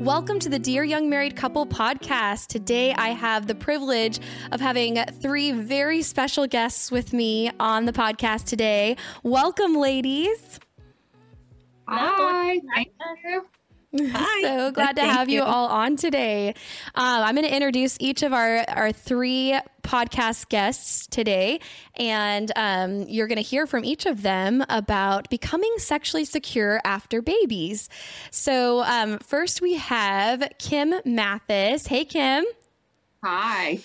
Welcome 0.00 0.38
to 0.38 0.48
the 0.48 0.58
Dear 0.58 0.82
Young 0.82 1.10
Married 1.10 1.36
Couple 1.36 1.66
podcast. 1.66 2.46
Today 2.46 2.94
I 2.94 3.08
have 3.10 3.46
the 3.46 3.54
privilege 3.54 4.18
of 4.50 4.58
having 4.58 4.96
three 5.20 5.52
very 5.52 6.00
special 6.00 6.46
guests 6.46 6.90
with 6.90 7.12
me 7.12 7.50
on 7.60 7.84
the 7.84 7.92
podcast 7.92 8.46
today. 8.46 8.96
Welcome, 9.22 9.74
ladies. 9.74 10.58
Hi. 11.86 12.60
Thank 12.74 12.92
you. 13.24 13.46
Hi. 13.98 14.42
so 14.42 14.70
glad 14.70 14.96
to 14.96 15.02
have 15.02 15.28
you. 15.28 15.40
you. 15.40 15.42
all 15.42 15.66
on 15.68 15.96
today. 15.96 16.50
Um, 16.94 17.22
I'm 17.22 17.34
going 17.34 17.46
to 17.46 17.54
introduce 17.54 17.96
each 18.00 18.22
of 18.22 18.32
our, 18.32 18.64
our 18.68 18.92
three 18.92 19.58
podcast 19.82 20.48
guests 20.48 21.06
today, 21.08 21.60
and 21.96 22.52
um, 22.54 23.02
you're 23.08 23.26
going 23.26 23.36
to 23.36 23.42
hear 23.42 23.66
from 23.66 23.84
each 23.84 24.06
of 24.06 24.22
them 24.22 24.64
about 24.68 25.28
becoming 25.30 25.74
sexually 25.78 26.24
secure 26.24 26.80
after 26.84 27.20
babies. 27.20 27.88
So, 28.30 28.82
um, 28.84 29.18
first 29.18 29.60
we 29.60 29.74
have 29.74 30.42
Kim 30.58 30.94
Mathis. 31.04 31.86
Hey, 31.86 32.04
Kim. 32.04 32.44
Hi. 33.24 33.80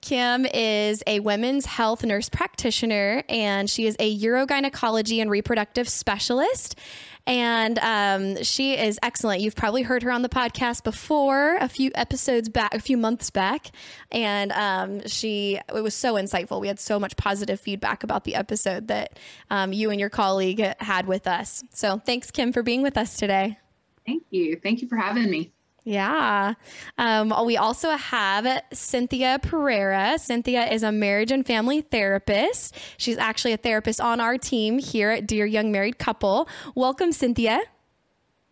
Kim 0.00 0.44
is 0.44 1.02
a 1.06 1.20
women's 1.20 1.64
health 1.64 2.04
nurse 2.04 2.28
practitioner 2.28 3.22
and 3.26 3.70
she 3.70 3.86
is 3.86 3.96
a 3.98 4.18
urogynecology 4.18 5.22
and 5.22 5.30
reproductive 5.30 5.88
specialist 5.88 6.78
and 7.26 7.78
um, 7.78 8.42
she 8.42 8.76
is 8.76 8.98
excellent. 9.02 9.40
You've 9.40 9.56
probably 9.56 9.82
heard 9.82 10.02
her 10.02 10.10
on 10.10 10.22
the 10.22 10.28
podcast 10.28 10.84
before, 10.84 11.56
a 11.56 11.68
few 11.68 11.90
episodes 11.94 12.48
back, 12.48 12.74
a 12.74 12.80
few 12.80 12.96
months 12.96 13.30
back, 13.30 13.68
and 14.12 14.52
um, 14.52 15.06
she 15.06 15.58
it 15.74 15.82
was 15.82 15.94
so 15.94 16.14
insightful. 16.14 16.60
We 16.60 16.68
had 16.68 16.78
so 16.78 17.00
much 17.00 17.16
positive 17.16 17.58
feedback 17.58 18.04
about 18.04 18.24
the 18.24 18.34
episode 18.34 18.88
that 18.88 19.18
um, 19.50 19.72
you 19.72 19.90
and 19.90 19.98
your 19.98 20.10
colleague 20.10 20.62
had 20.78 21.06
with 21.06 21.26
us. 21.26 21.64
So 21.72 21.98
thanks, 21.98 22.30
Kim, 22.30 22.52
for 22.52 22.62
being 22.62 22.82
with 22.82 22.98
us 22.98 23.16
today. 23.16 23.58
Thank 24.06 24.24
you. 24.30 24.60
Thank 24.62 24.82
you 24.82 24.88
for 24.88 24.96
having 24.96 25.30
me. 25.30 25.53
Yeah. 25.84 26.54
Um, 26.96 27.34
we 27.44 27.58
also 27.58 27.90
have 27.90 28.62
Cynthia 28.72 29.38
Pereira. 29.42 30.18
Cynthia 30.18 30.64
is 30.64 30.82
a 30.82 30.90
marriage 30.90 31.30
and 31.30 31.46
family 31.46 31.82
therapist. 31.82 32.74
She's 32.96 33.18
actually 33.18 33.52
a 33.52 33.58
therapist 33.58 34.00
on 34.00 34.18
our 34.18 34.38
team 34.38 34.78
here 34.78 35.10
at 35.10 35.26
Dear 35.26 35.44
Young 35.44 35.70
Married 35.70 35.98
Couple. 35.98 36.48
Welcome, 36.74 37.12
Cynthia. 37.12 37.60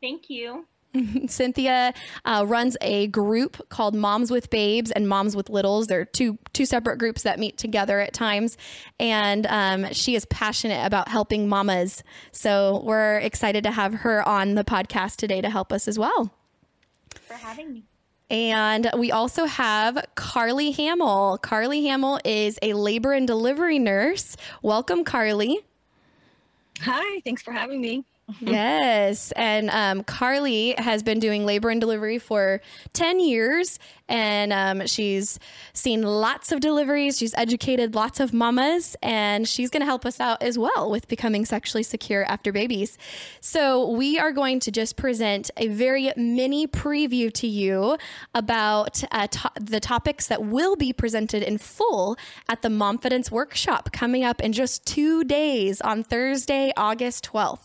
Thank 0.03 0.29
you. 0.29 0.67
Cynthia 1.27 1.95
uh, 2.27 2.45
runs 2.47 2.77
a 2.83 3.07
group 3.07 3.67
called 3.71 3.95
Moms 3.95 4.31
with 4.31 4.51
Babes 4.51 4.91
and 4.91 5.09
Moms 5.09 5.35
with 5.35 5.49
Littles. 5.49 5.87
They're 5.87 6.05
two 6.05 6.37
two 6.53 6.67
separate 6.67 6.99
groups 6.99 7.23
that 7.23 7.39
meet 7.39 7.57
together 7.57 7.99
at 7.99 8.13
times, 8.13 8.59
and 9.01 9.47
um, 9.47 9.91
she 9.93 10.15
is 10.17 10.27
passionate 10.27 10.85
about 10.85 11.09
helping 11.09 11.49
mamas. 11.49 12.05
So 12.31 12.83
we're 12.85 13.17
excited 13.21 13.65
to 13.65 13.71
have 13.71 13.95
her 13.95 14.27
on 14.29 14.55
the 14.55 14.65
podcast 14.65 15.17
today 15.17 15.41
to 15.41 15.49
help 15.49 15.73
us 15.73 15.89
as 15.89 15.99
well 15.99 16.35
for 17.33 17.39
having 17.39 17.73
me. 17.73 17.85
And 18.31 18.91
we 18.97 19.11
also 19.11 19.45
have 19.45 20.05
Carly 20.15 20.71
Hamill. 20.71 21.39
Carly 21.39 21.83
Hamill 21.85 22.19
is 22.25 22.59
a 22.63 22.73
labor 22.73 23.13
and 23.13 23.27
delivery 23.27 23.79
nurse. 23.79 24.37
Welcome, 24.63 25.05
Carly. 25.05 25.61
Hi, 26.81 27.21
thanks 27.21 27.43
for 27.43 27.53
having 27.53 27.81
me. 27.81 28.05
yes. 28.41 29.33
And 29.33 29.69
um, 29.71 30.05
Carly 30.05 30.75
has 30.79 31.03
been 31.03 31.19
doing 31.19 31.45
labor 31.45 31.69
and 31.71 31.81
delivery 31.81 32.19
for 32.19 32.63
10 32.95 33.21
years. 33.21 33.79
And 34.13 34.53
um, 34.53 34.87
she's 34.87 35.39
seen 35.73 36.03
lots 36.03 36.53
of 36.53 36.61
deliveries. 36.61 37.17
She's 37.17 37.33
educated 37.35 37.95
lots 37.95 38.21
of 38.21 38.35
mamas. 38.35 38.95
And 39.03 39.49
she's 39.49 39.71
going 39.71 39.81
to 39.81 39.87
help 39.87 40.05
us 40.05 40.21
out 40.21 40.43
as 40.43 40.59
well 40.59 40.91
with 40.91 41.09
becoming 41.09 41.47
sexually 41.47 41.83
secure 41.83 42.23
after 42.25 42.53
babies. 42.53 42.99
So 43.41 43.89
we 43.89 44.19
are 44.19 44.31
going 44.31 44.61
to 44.61 44.71
just 44.71 44.97
present 44.97 45.51
a 45.57 45.69
very 45.69 46.13
mini 46.15 46.67
preview 46.67 47.33
to 47.33 47.47
you 47.47 47.97
about 48.35 49.03
uh, 49.11 49.29
to- 49.29 49.51
the 49.59 49.81
topics 49.81 50.27
that 50.27 50.45
will 50.45 50.77
be 50.77 50.93
presented 50.93 51.43
in 51.43 51.57
full 51.57 52.19
at 52.51 52.61
the 52.61 52.69
Momfidence 52.69 53.31
workshop 53.31 53.93
coming 53.93 54.25
up 54.25 54.43
in 54.43 54.53
just 54.53 54.85
two 54.85 55.25
days 55.25 55.81
on 55.81 56.05
Thursday, 56.05 56.71
August 56.77 57.31
12th. 57.33 57.65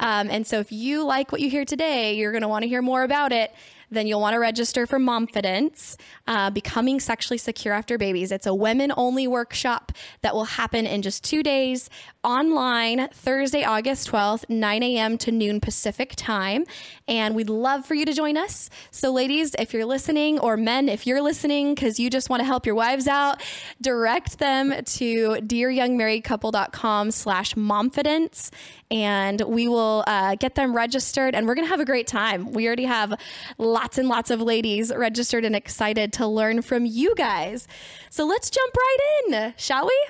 Um, 0.00 0.28
and 0.28 0.44
so 0.44 0.58
if 0.58 0.72
you 0.72 1.04
like 1.04 1.30
what 1.30 1.40
you 1.40 1.48
hear 1.48 1.64
today, 1.64 2.14
you're 2.16 2.32
going 2.32 2.42
to 2.42 2.48
want 2.48 2.64
to 2.64 2.68
hear 2.68 2.82
more 2.82 3.04
about 3.04 3.30
it 3.30 3.54
then 3.94 4.06
you'll 4.06 4.20
want 4.20 4.34
to 4.34 4.40
register 4.40 4.86
for 4.86 4.98
Momfidence, 4.98 5.96
uh, 6.26 6.50
Becoming 6.50 7.00
Sexually 7.00 7.38
Secure 7.38 7.74
After 7.74 7.96
Babies. 7.96 8.32
It's 8.32 8.46
a 8.46 8.54
women 8.54 8.92
only 8.96 9.26
workshop 9.26 9.92
that 10.22 10.34
will 10.34 10.44
happen 10.44 10.86
in 10.86 11.02
just 11.02 11.24
two 11.24 11.42
days 11.42 11.88
online 12.22 13.08
Thursday, 13.12 13.64
August 13.64 14.10
12th, 14.10 14.48
9 14.48 14.82
a.m. 14.82 15.18
to 15.18 15.30
noon 15.30 15.60
Pacific 15.60 16.14
time. 16.16 16.64
And 17.06 17.34
we'd 17.34 17.50
love 17.50 17.84
for 17.84 17.94
you 17.94 18.04
to 18.06 18.12
join 18.12 18.36
us. 18.36 18.70
So, 18.90 19.12
ladies, 19.12 19.54
if 19.58 19.74
you're 19.74 19.84
listening, 19.84 20.38
or 20.38 20.56
men, 20.56 20.88
if 20.88 21.06
you're 21.06 21.22
listening 21.22 21.74
because 21.74 22.00
you 22.00 22.10
just 22.10 22.30
want 22.30 22.40
to 22.40 22.44
help 22.44 22.66
your 22.66 22.74
wives 22.74 23.06
out, 23.06 23.42
direct 23.80 24.38
them 24.38 24.70
to 24.70 25.36
dearyoungmarriedcouple.com 25.42 27.10
slash 27.10 27.54
momfidence 27.54 28.50
and 28.90 29.40
we 29.42 29.68
will 29.68 30.04
uh, 30.06 30.34
get 30.36 30.54
them 30.54 30.74
registered 30.74 31.34
and 31.34 31.46
we're 31.46 31.54
going 31.54 31.66
to 31.66 31.70
have 31.70 31.80
a 31.80 31.84
great 31.84 32.06
time. 32.06 32.52
We 32.52 32.66
already 32.66 32.84
have 32.84 33.14
lots 33.58 33.98
and 33.98 34.08
lots 34.08 34.30
of 34.30 34.40
ladies 34.40 34.92
registered 34.94 35.44
and 35.44 35.56
excited 35.56 36.12
to 36.14 36.26
learn 36.26 36.62
from 36.62 36.86
you 36.86 37.14
guys. 37.14 37.66
So 38.10 38.24
let's 38.26 38.50
jump 38.50 38.74
right 38.76 38.98
in, 39.28 39.54
shall 39.56 39.86
we? 39.86 40.06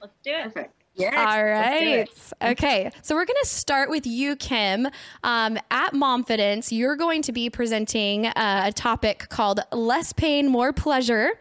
Let's 0.00 0.14
do 0.22 0.30
it. 0.30 0.42
Perfect. 0.44 0.83
Yes. 0.96 1.14
All 1.16 1.44
right. 1.44 2.08
Okay. 2.40 2.90
So 3.02 3.16
we're 3.16 3.24
going 3.24 3.36
to 3.42 3.48
start 3.48 3.90
with 3.90 4.06
you, 4.06 4.36
Kim. 4.36 4.86
Um, 5.24 5.58
at 5.70 5.92
Momfidence, 5.92 6.70
you're 6.70 6.94
going 6.94 7.22
to 7.22 7.32
be 7.32 7.50
presenting 7.50 8.26
uh, 8.26 8.62
a 8.66 8.72
topic 8.72 9.28
called 9.28 9.60
Less 9.72 10.12
Pain, 10.12 10.48
More 10.48 10.72
Pleasure. 10.72 11.32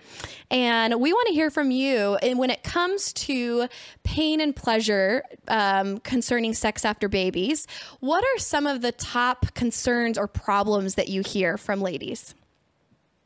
And 0.50 1.00
we 1.00 1.14
want 1.14 1.28
to 1.28 1.34
hear 1.34 1.52
from 1.52 1.70
you. 1.70 2.16
And 2.16 2.40
when 2.40 2.50
it 2.50 2.64
comes 2.64 3.14
to 3.14 3.68
pain 4.04 4.42
and 4.42 4.56
pleasure 4.56 5.24
um, 5.48 6.00
concerning 6.00 6.56
sex 6.56 6.84
after 6.84 7.08
babies, 7.08 7.68
what 8.00 8.24
are 8.24 8.40
some 8.40 8.66
of 8.66 8.82
the 8.82 8.92
top 8.92 9.54
concerns 9.54 10.18
or 10.18 10.28
problems 10.28 10.96
that 10.96 11.10
you 11.10 11.22
hear 11.22 11.58
from 11.58 11.80
ladies? 11.80 12.34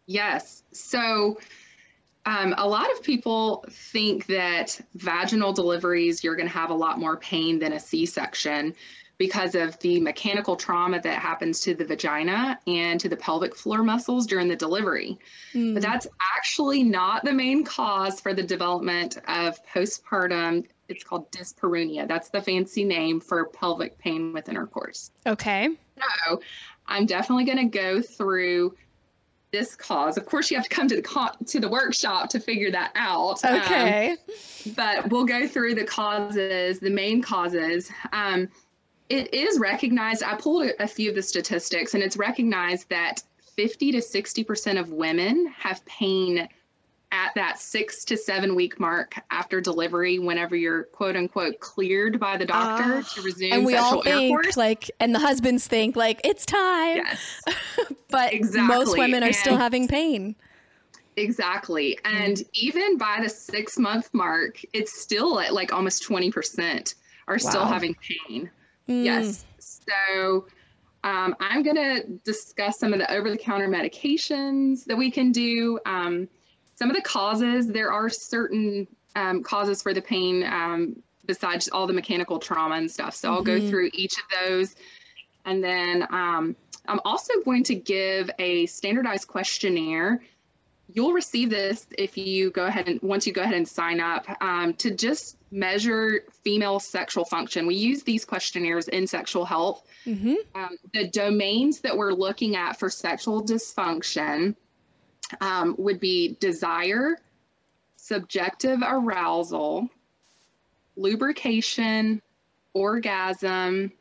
Yes. 0.07 0.63
So, 0.73 1.37
um, 2.27 2.53
a 2.57 2.67
lot 2.67 2.91
of 2.91 3.01
people 3.01 3.63
think 3.69 4.25
that 4.27 4.79
vaginal 4.95 5.53
deliveries, 5.53 6.25
you're 6.25 6.35
going 6.35 6.47
to 6.47 6.53
have 6.53 6.69
a 6.69 6.75
lot 6.75 6.99
more 6.99 7.15
pain 7.15 7.57
than 7.57 7.71
a 7.71 7.79
C 7.79 8.05
section 8.05 8.75
because 9.17 9.55
of 9.55 9.79
the 9.79 10.01
mechanical 10.01 10.57
trauma 10.57 11.01
that 11.01 11.19
happens 11.19 11.61
to 11.61 11.73
the 11.73 11.85
vagina 11.85 12.59
and 12.67 12.99
to 12.99 13.07
the 13.07 13.15
pelvic 13.15 13.55
floor 13.55 13.81
muscles 13.81 14.27
during 14.27 14.49
the 14.49 14.57
delivery. 14.57 15.17
Mm. 15.53 15.73
But 15.73 15.81
that's 15.81 16.05
actually 16.35 16.83
not 16.83 17.23
the 17.23 17.33
main 17.33 17.63
cause 17.63 18.19
for 18.19 18.33
the 18.33 18.43
development 18.43 19.17
of 19.29 19.57
postpartum. 19.65 20.65
It's 20.89 21.05
called 21.05 21.31
dyspareunia. 21.31 22.09
That's 22.09 22.29
the 22.29 22.41
fancy 22.41 22.83
name 22.83 23.21
for 23.21 23.45
pelvic 23.45 23.97
pain 23.97 24.33
with 24.33 24.49
intercourse. 24.49 25.11
Okay. 25.25 25.69
So 26.25 26.41
I'm 26.87 27.05
definitely 27.05 27.45
going 27.45 27.71
to 27.71 27.77
go 27.77 28.01
through 28.01 28.75
this 29.51 29.75
cause. 29.75 30.17
Of 30.17 30.25
course, 30.25 30.51
you 30.51 30.57
have 30.57 30.65
to 30.65 30.69
come 30.69 30.87
to 30.87 30.95
the 30.95 31.01
co- 31.01 31.31
to 31.45 31.59
the 31.59 31.69
workshop 31.69 32.29
to 32.29 32.39
figure 32.39 32.71
that 32.71 32.91
out. 32.95 33.43
Um, 33.45 33.55
okay. 33.61 34.09
Um, 34.11 34.73
but 34.75 35.09
we'll 35.09 35.25
go 35.25 35.47
through 35.47 35.75
the 35.75 35.85
causes, 35.85 36.79
the 36.79 36.89
main 36.89 37.21
causes. 37.21 37.89
Um, 38.11 38.49
it 39.09 39.33
is 39.33 39.59
recognized. 39.59 40.23
I 40.23 40.35
pulled 40.35 40.67
a, 40.67 40.83
a 40.83 40.87
few 40.87 41.09
of 41.09 41.15
the 41.15 41.21
statistics, 41.21 41.93
and 41.93 42.03
it's 42.03 42.17
recognized 42.17 42.89
that 42.89 43.23
50 43.55 43.93
to 43.93 44.01
60 44.01 44.43
percent 44.43 44.77
of 44.77 44.91
women 44.91 45.47
have 45.57 45.83
pain 45.85 46.47
at 47.11 47.33
that 47.35 47.59
six 47.59 48.03
to 48.05 48.17
seven 48.17 48.55
week 48.55 48.79
mark 48.79 49.15
after 49.31 49.61
delivery, 49.61 50.19
whenever 50.19 50.55
you're 50.55 50.83
quote 50.85 51.15
unquote 51.15 51.59
cleared 51.59 52.19
by 52.19 52.37
the 52.37 52.45
doctor 52.45 52.97
uh, 52.97 53.03
to 53.03 53.21
resume 53.21 53.53
and 53.53 53.65
we 53.65 53.73
sexual 53.73 53.97
all 53.97 54.03
think 54.03 54.31
intercourse. 54.31 54.57
like, 54.57 54.91
and 54.99 55.15
the 55.15 55.19
husbands 55.19 55.67
think 55.67 55.95
like 55.95 56.21
it's 56.23 56.45
time. 56.45 56.97
Yes, 56.97 57.41
but 58.09 58.33
exactly. 58.33 58.75
most 58.75 58.97
women 58.97 59.23
are 59.23 59.27
and 59.27 59.35
still 59.35 59.57
having 59.57 59.87
pain. 59.87 60.35
Exactly, 61.15 61.97
and 62.05 62.37
mm. 62.37 62.49
even 62.53 62.97
by 62.97 63.19
the 63.23 63.29
six 63.29 63.77
month 63.77 64.13
mark, 64.13 64.59
it's 64.73 64.99
still 64.99 65.39
at 65.39 65.53
like 65.53 65.73
almost 65.73 66.03
twenty 66.03 66.31
percent 66.31 66.95
are 67.27 67.35
wow. 67.35 67.49
still 67.49 67.65
having 67.65 67.95
pain. 67.95 68.49
Mm. 68.89 69.05
Yes. 69.05 69.45
So 69.59 70.45
um, 71.03 71.35
I'm 71.39 71.63
going 71.63 71.75
to 71.75 72.03
discuss 72.25 72.79
some 72.79 72.93
of 72.93 72.99
the 72.99 73.11
over 73.11 73.29
the 73.29 73.37
counter 73.37 73.67
medications 73.67 74.83
that 74.85 74.97
we 74.97 75.09
can 75.09 75.31
do. 75.31 75.79
Um, 75.85 76.27
some 76.77 76.89
of 76.89 76.95
the 76.95 77.01
causes, 77.01 77.67
there 77.67 77.91
are 77.91 78.07
certain 78.07 78.87
um, 79.15 79.41
causes 79.41 79.81
for 79.81 79.93
the 79.93 80.01
pain 80.01 80.43
um, 80.43 80.95
besides 81.25 81.67
all 81.69 81.87
the 81.87 81.93
mechanical 81.93 82.37
trauma 82.37 82.75
and 82.75 82.89
stuff. 82.89 83.15
So 83.15 83.33
I'll 83.33 83.41
go 83.43 83.59
Mhm. 83.59 83.69
through 83.69 83.89
each 83.93 84.13
of 84.13 84.23
those. 84.39 84.75
And 85.45 85.63
then 85.63 86.03
um, 86.11 86.55
I'm 86.87 86.99
also 87.03 87.33
going 87.43 87.63
to 87.63 87.75
give 87.75 88.29
a 88.37 88.67
standardized 88.67 89.27
questionnaire. 89.27 90.21
You'll 90.93 91.13
receive 91.13 91.49
this 91.49 91.87
if 91.97 92.15
you 92.17 92.51
go 92.51 92.65
ahead 92.67 92.87
and 92.87 93.01
once 93.01 93.25
you 93.25 93.33
go 93.33 93.41
ahead 93.41 93.55
and 93.55 93.67
sign 93.67 93.99
up 93.99 94.25
um, 94.41 94.73
to 94.75 94.91
just 94.91 95.37
measure 95.51 96.21
female 96.43 96.79
sexual 96.79 97.25
function. 97.25 97.65
We 97.65 97.75
use 97.75 98.03
these 98.03 98.23
questionnaires 98.23 98.87
in 98.89 99.07
sexual 99.07 99.45
health. 99.45 99.83
Mm-hmm. 100.05 100.35
Um, 100.55 100.77
the 100.93 101.07
domains 101.07 101.79
that 101.81 101.97
we're 101.97 102.13
looking 102.13 102.55
at 102.55 102.77
for 102.79 102.89
sexual 102.89 103.43
dysfunction 103.43 104.55
um, 105.41 105.75
would 105.77 105.99
be 105.99 106.37
desire, 106.39 107.17
subjective 107.95 108.79
arousal, 108.85 109.89
lubrication, 110.95 112.21
orgasm, 112.73 113.91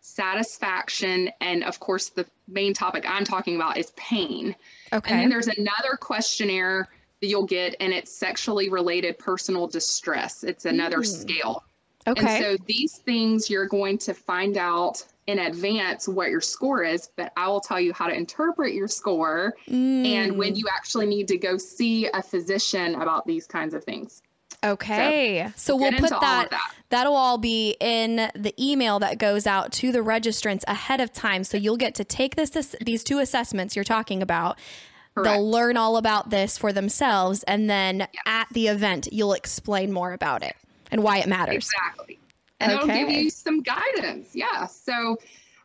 satisfaction, 0.00 1.30
and 1.40 1.64
of 1.64 1.80
course, 1.80 2.08
the 2.10 2.26
main 2.48 2.74
topic 2.74 3.04
I'm 3.06 3.24
talking 3.24 3.56
about 3.56 3.76
is 3.76 3.92
pain. 3.96 4.54
Okay. 4.92 5.12
And 5.12 5.22
then 5.22 5.28
there's 5.30 5.48
another 5.48 5.96
questionnaire 5.98 6.88
that 7.20 7.26
you'll 7.26 7.46
get, 7.46 7.76
and 7.80 7.92
it's 7.92 8.10
sexually 8.12 8.70
related 8.70 9.18
personal 9.18 9.66
distress. 9.66 10.42
It's 10.42 10.64
another 10.64 10.98
Mm. 10.98 11.06
scale. 11.06 11.64
Okay. 12.06 12.20
And 12.20 12.44
so 12.58 12.64
these 12.66 12.96
things 12.96 13.50
you're 13.50 13.68
going 13.68 13.98
to 13.98 14.14
find 14.14 14.56
out 14.56 15.04
in 15.30 15.38
advance 15.38 16.08
what 16.08 16.30
your 16.30 16.40
score 16.40 16.82
is, 16.82 17.08
but 17.16 17.32
I 17.36 17.48
will 17.48 17.60
tell 17.60 17.80
you 17.80 17.92
how 17.92 18.06
to 18.06 18.14
interpret 18.14 18.74
your 18.74 18.88
score 18.88 19.54
and 19.68 20.36
when 20.38 20.54
Mm. 20.54 20.56
you 20.56 20.66
actually 20.74 21.06
need 21.06 21.28
to 21.28 21.38
go 21.38 21.56
see 21.56 22.06
a 22.06 22.22
physician 22.22 22.94
about 22.96 23.26
these 23.26 23.46
kinds 23.46 23.74
of 23.74 23.84
things. 23.84 24.22
Okay. 24.62 25.50
So, 25.56 25.74
we'll 25.76 25.92
put 25.92 26.10
that, 26.10 26.50
that. 26.50 26.74
that'll 26.90 27.16
all 27.16 27.38
be 27.38 27.76
in 27.80 28.30
the 28.34 28.52
email 28.58 28.98
that 28.98 29.16
goes 29.18 29.46
out 29.46 29.72
to 29.74 29.90
the 29.90 30.00
registrants 30.00 30.64
ahead 30.66 31.00
of 31.00 31.12
time. 31.12 31.44
So 31.44 31.56
you'll 31.56 31.78
get 31.78 31.94
to 31.94 32.04
take 32.04 32.36
this, 32.36 32.50
this 32.50 32.76
these 32.80 33.02
two 33.02 33.20
assessments 33.20 33.74
you're 33.74 33.84
talking 33.84 34.20
about. 34.22 34.58
Correct. 35.14 35.24
They'll 35.32 35.50
learn 35.50 35.76
all 35.78 35.96
about 35.96 36.28
this 36.30 36.58
for 36.58 36.72
themselves 36.72 37.42
and 37.44 37.70
then 37.70 38.06
at 38.26 38.48
the 38.52 38.68
event 38.68 39.08
you'll 39.10 39.32
explain 39.32 39.92
more 39.92 40.12
about 40.12 40.42
it 40.42 40.56
and 40.90 41.02
why 41.02 41.18
it 41.18 41.26
matters. 41.28 41.70
Exactly. 41.72 42.18
And 42.60 42.72
it'll 42.72 42.86
give 42.86 43.08
you 43.10 43.30
some 43.30 43.62
guidance. 43.62 44.30
Yeah. 44.34 44.66
So 44.66 45.16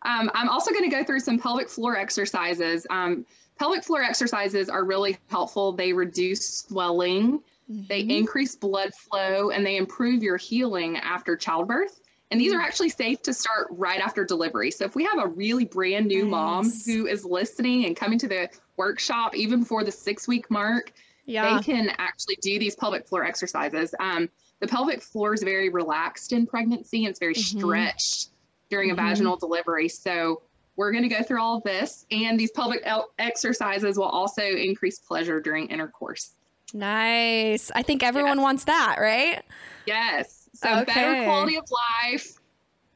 um, 0.03 0.31
I'm 0.33 0.50
also 0.50 0.71
going 0.71 0.89
to 0.89 0.95
go 0.95 1.03
through 1.03 1.19
some 1.19 1.38
pelvic 1.38 1.69
floor 1.69 1.97
exercises. 1.97 2.88
Um, 2.89 3.25
pelvic 3.59 3.83
floor 3.83 4.01
exercises 4.01 4.69
are 4.69 4.86
really 4.86 5.18
helpful. 5.27 5.71
They 5.74 5.94
reduce 5.94 6.59
swelling, 6.59 7.42
they 7.68 8.03
Mhm. 8.03 8.19
increase 8.19 8.56
blood 8.56 8.94
flow, 8.94 9.50
and 9.50 9.65
they 9.65 9.77
improve 9.77 10.21
your 10.24 10.38
healing 10.38 10.97
after 10.97 11.36
childbirth. 11.36 12.01
And 12.31 12.39
these 12.42 12.53
are 12.53 12.59
actually 12.59 12.89
safe 12.89 13.21
to 13.24 13.33
start 13.33 13.68
right 13.71 14.00
after 14.00 14.25
delivery. 14.25 14.71
So 14.71 14.83
if 14.86 14.95
we 14.95 15.03
have 15.06 15.19
a 15.19 15.27
really 15.27 15.65
brand 15.65 16.07
new 16.07 16.25
mom 16.25 16.71
who 16.86 17.07
is 17.07 17.24
listening 17.24 17.86
and 17.86 17.95
coming 17.95 18.18
to 18.19 18.27
the 18.27 18.50
workshop 18.77 19.36
even 19.36 19.59
before 19.62 19.83
the 19.83 19.92
six 19.92 20.27
week 20.27 20.50
mark, 20.50 20.92
Yeah. 21.25 21.57
they 21.57 21.63
can 21.63 21.92
actually 21.97 22.38
do 22.42 22.59
these 22.59 22.75
pelvic 22.75 23.07
floor 23.07 23.24
exercises. 23.24 23.94
Um, 24.00 24.30
the 24.60 24.68
pelvic 24.68 25.02
floor 25.02 25.34
is 25.34 25.44
very 25.44 25.69
relaxed 25.69 26.34
in 26.34 26.46
pregnancy 26.46 27.00
and 27.06 27.10
it's 27.12 27.19
very 27.19 27.34
Mhm. 27.36 27.60
stretched 27.60 28.30
during 28.69 28.90
Mhm. 28.90 28.94
a 28.94 28.96
vaginal 28.96 29.36
delivery. 29.38 29.88
So 29.90 30.42
we're 30.75 30.92
going 30.92 31.04
to 31.04 31.10
go 31.10 31.24
through 31.24 31.42
all 31.42 31.57
of 31.57 31.63
this, 31.63 32.06
and 32.12 32.40
these 32.40 32.52
pelvic 32.52 32.81
el- 32.84 33.10
exercises 33.19 33.98
will 33.98 34.10
also 34.10 34.42
increase 34.44 35.00
pleasure 35.00 35.40
during 35.40 35.68
intercourse. 35.68 36.31
Nice. 36.74 37.72
I 37.74 37.84
think 37.84 38.04
everyone 38.04 38.42
wants 38.42 38.66
that, 38.66 38.98
right? 39.00 39.42
Yes. 39.86 40.50
So 40.54 40.69
Okay. 40.80 40.94
better 40.94 41.24
quality 41.25 41.57
of 41.57 41.63
life. 42.04 42.34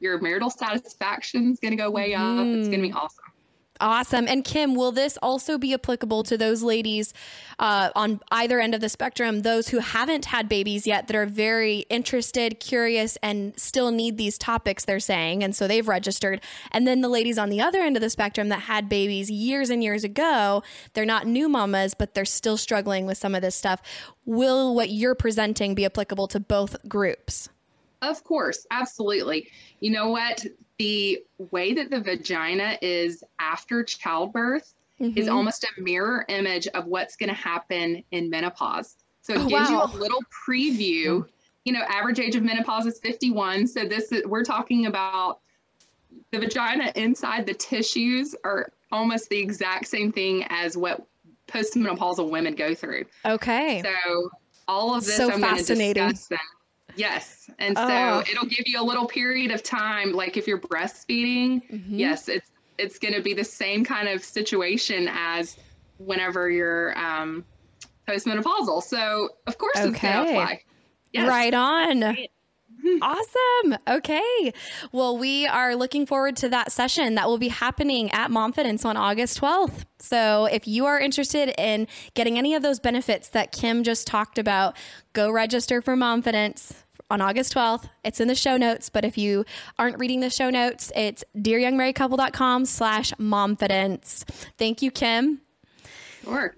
Your 0.00 0.18
marital 0.20 0.50
satisfaction 0.50 1.52
is 1.52 1.60
going 1.60 1.72
to 1.72 1.76
go 1.76 1.90
way 1.90 2.14
up. 2.14 2.46
It's 2.46 2.68
going 2.68 2.82
to 2.82 2.88
be 2.88 2.92
Mhm. 2.92 2.96
awesome. 2.96 3.24
Awesome. 3.80 4.28
And 4.28 4.44
Kim, 4.44 4.74
will 4.74 4.92
this 4.92 5.16
also 5.22 5.56
be 5.56 5.72
applicable 5.72 6.22
to 6.24 6.36
those 6.36 6.62
ladies 6.62 7.14
uh, 7.58 7.88
on 7.96 8.20
either 8.30 8.60
end 8.60 8.74
of 8.74 8.82
the 8.82 8.90
spectrum, 8.90 9.40
those 9.40 9.68
who 9.68 9.78
haven't 9.78 10.26
had 10.26 10.50
babies 10.50 10.86
yet 10.86 11.06
that 11.06 11.16
are 11.16 11.24
very 11.24 11.86
interested, 11.88 12.60
curious, 12.60 13.16
and 13.22 13.58
still 13.58 13.90
need 13.90 14.18
these 14.18 14.36
topics, 14.36 14.84
they're 14.84 15.00
saying, 15.00 15.42
and 15.42 15.56
so 15.56 15.66
they've 15.66 15.88
registered. 15.88 16.42
And 16.72 16.86
then 16.86 17.00
the 17.00 17.08
ladies 17.08 17.38
on 17.38 17.48
the 17.48 17.62
other 17.62 17.80
end 17.80 17.96
of 17.96 18.02
the 18.02 18.10
spectrum 18.10 18.50
that 18.50 18.60
had 18.60 18.86
babies 18.86 19.30
years 19.30 19.70
and 19.70 19.82
years 19.82 20.04
ago, 20.04 20.62
they're 20.92 21.06
not 21.06 21.26
new 21.26 21.48
mamas, 21.48 21.94
but 21.94 22.12
they're 22.12 22.26
still 22.26 22.58
struggling 22.58 23.06
with 23.06 23.16
some 23.16 23.34
of 23.34 23.40
this 23.40 23.56
stuff. 23.56 23.80
Will 24.26 24.74
what 24.74 24.90
you're 24.90 25.14
presenting 25.14 25.74
be 25.74 25.86
applicable 25.86 26.28
to 26.28 26.40
both 26.40 26.76
groups? 26.86 27.48
Of 28.02 28.24
course, 28.24 28.66
absolutely. 28.70 29.48
You 29.80 29.90
know 29.90 30.08
what? 30.08 30.44
The 30.80 31.22
way 31.50 31.74
that 31.74 31.90
the 31.90 32.00
vagina 32.00 32.78
is 32.80 33.22
after 33.38 33.84
childbirth 33.84 34.72
is 34.98 35.26
Mhm. 35.26 35.30
almost 35.30 35.62
a 35.64 35.80
mirror 35.82 36.24
image 36.30 36.68
of 36.68 36.86
what's 36.86 37.16
going 37.16 37.28
to 37.28 37.34
happen 37.34 38.02
in 38.12 38.30
menopause. 38.30 38.96
So 39.20 39.34
it 39.34 39.40
Oh, 39.40 39.46
gives 39.48 39.68
wow. 39.70 39.76
you 39.76 39.82
a 39.82 39.90
little 39.98 40.22
preview. 40.48 41.28
You 41.66 41.72
know, 41.74 41.80
average 41.82 42.18
age 42.18 42.34
of 42.34 42.42
menopause 42.44 42.86
is 42.86 42.98
51. 43.00 43.66
So 43.66 43.84
this 43.84 44.10
is 44.10 44.24
we're 44.24 44.42
talking 44.42 44.86
about 44.86 45.40
the 46.32 46.38
vagina 46.38 46.90
inside 46.96 47.44
the 47.44 47.52
tissues 47.52 48.34
are 48.42 48.72
almost 48.90 49.28
the 49.28 49.36
exact 49.38 49.86
same 49.86 50.10
thing 50.10 50.46
as 50.48 50.78
what 50.78 51.06
postmenopausal 51.46 52.30
women 52.30 52.54
go 52.54 52.74
through. 52.74 53.04
Okay. 53.26 53.82
So 53.82 54.30
all 54.66 54.94
of 54.94 55.04
this 55.04 55.18
So 55.18 55.30
I'm 55.30 55.42
going 55.42 55.56
to 55.56 55.58
fascinating. 55.62 56.08
discuss 56.08 56.28
then. 56.28 56.38
Yes. 57.00 57.48
And 57.58 57.76
so 57.76 57.84
Oh. 57.88 58.22
it'll 58.30 58.46
give 58.46 58.64
you 58.66 58.80
a 58.80 58.84
little 58.84 59.06
period 59.06 59.50
of 59.50 59.62
time 59.62 60.12
like 60.12 60.36
if 60.36 60.46
you're 60.46 60.60
breastfeeding, 60.60 61.62
Mhm. 61.70 61.84
yes, 61.98 62.28
it's 62.28 62.50
it's 62.78 62.98
going 62.98 63.12
to 63.12 63.20
be 63.20 63.34
the 63.34 63.44
same 63.44 63.84
kind 63.84 64.08
of 64.08 64.24
situation 64.24 65.06
as 65.12 65.56
whenever 65.98 66.48
you're 66.50 66.96
um 66.98 67.44
postmenopausal. 68.08 68.82
So, 68.82 69.28
of 69.46 69.58
course 69.58 69.76
it's 69.76 69.98
going 70.00 70.14
Okay. 70.16 70.24
to 70.24 70.30
apply. 70.30 70.62
Yes. 71.12 71.28
Right 71.28 71.54
on. 71.54 72.16
Awesome. 73.02 73.76
Okay. 73.86 74.52
Well, 74.90 75.18
we 75.18 75.46
are 75.46 75.76
looking 75.76 76.06
forward 76.06 76.34
to 76.36 76.48
that 76.48 76.72
session 76.72 77.14
that 77.16 77.28
will 77.28 77.36
be 77.36 77.48
happening 77.48 78.10
at 78.10 78.30
Momfidence 78.30 78.86
on 78.86 78.96
August 78.96 79.38
12th. 79.38 79.84
So, 79.98 80.46
if 80.46 80.66
you 80.66 80.86
are 80.86 80.98
interested 80.98 81.52
in 81.58 81.86
getting 82.14 82.38
any 82.38 82.54
of 82.54 82.62
those 82.62 82.80
benefits 82.80 83.28
that 83.30 83.52
Kim 83.52 83.82
just 83.84 84.06
talked 84.06 84.38
about, 84.38 84.76
go 85.12 85.30
register 85.30 85.82
for 85.82 85.94
Momfidence 85.94 86.72
on 87.10 87.20
August 87.20 87.54
12th. 87.54 87.88
It's 88.04 88.20
in 88.20 88.28
the 88.28 88.34
show 88.34 88.56
notes, 88.56 88.88
but 88.88 89.04
if 89.04 89.18
you 89.18 89.44
aren't 89.78 89.98
reading 89.98 90.20
the 90.20 90.30
show 90.30 90.50
notes, 90.50 90.92
it's 90.94 91.24
dearyoungmarriedcouple.com 91.36 92.64
slash 92.66 93.12
momfidence. 93.14 94.24
Thank 94.58 94.82
you, 94.82 94.90
Kim. 94.90 95.40
Sure. 96.22 96.54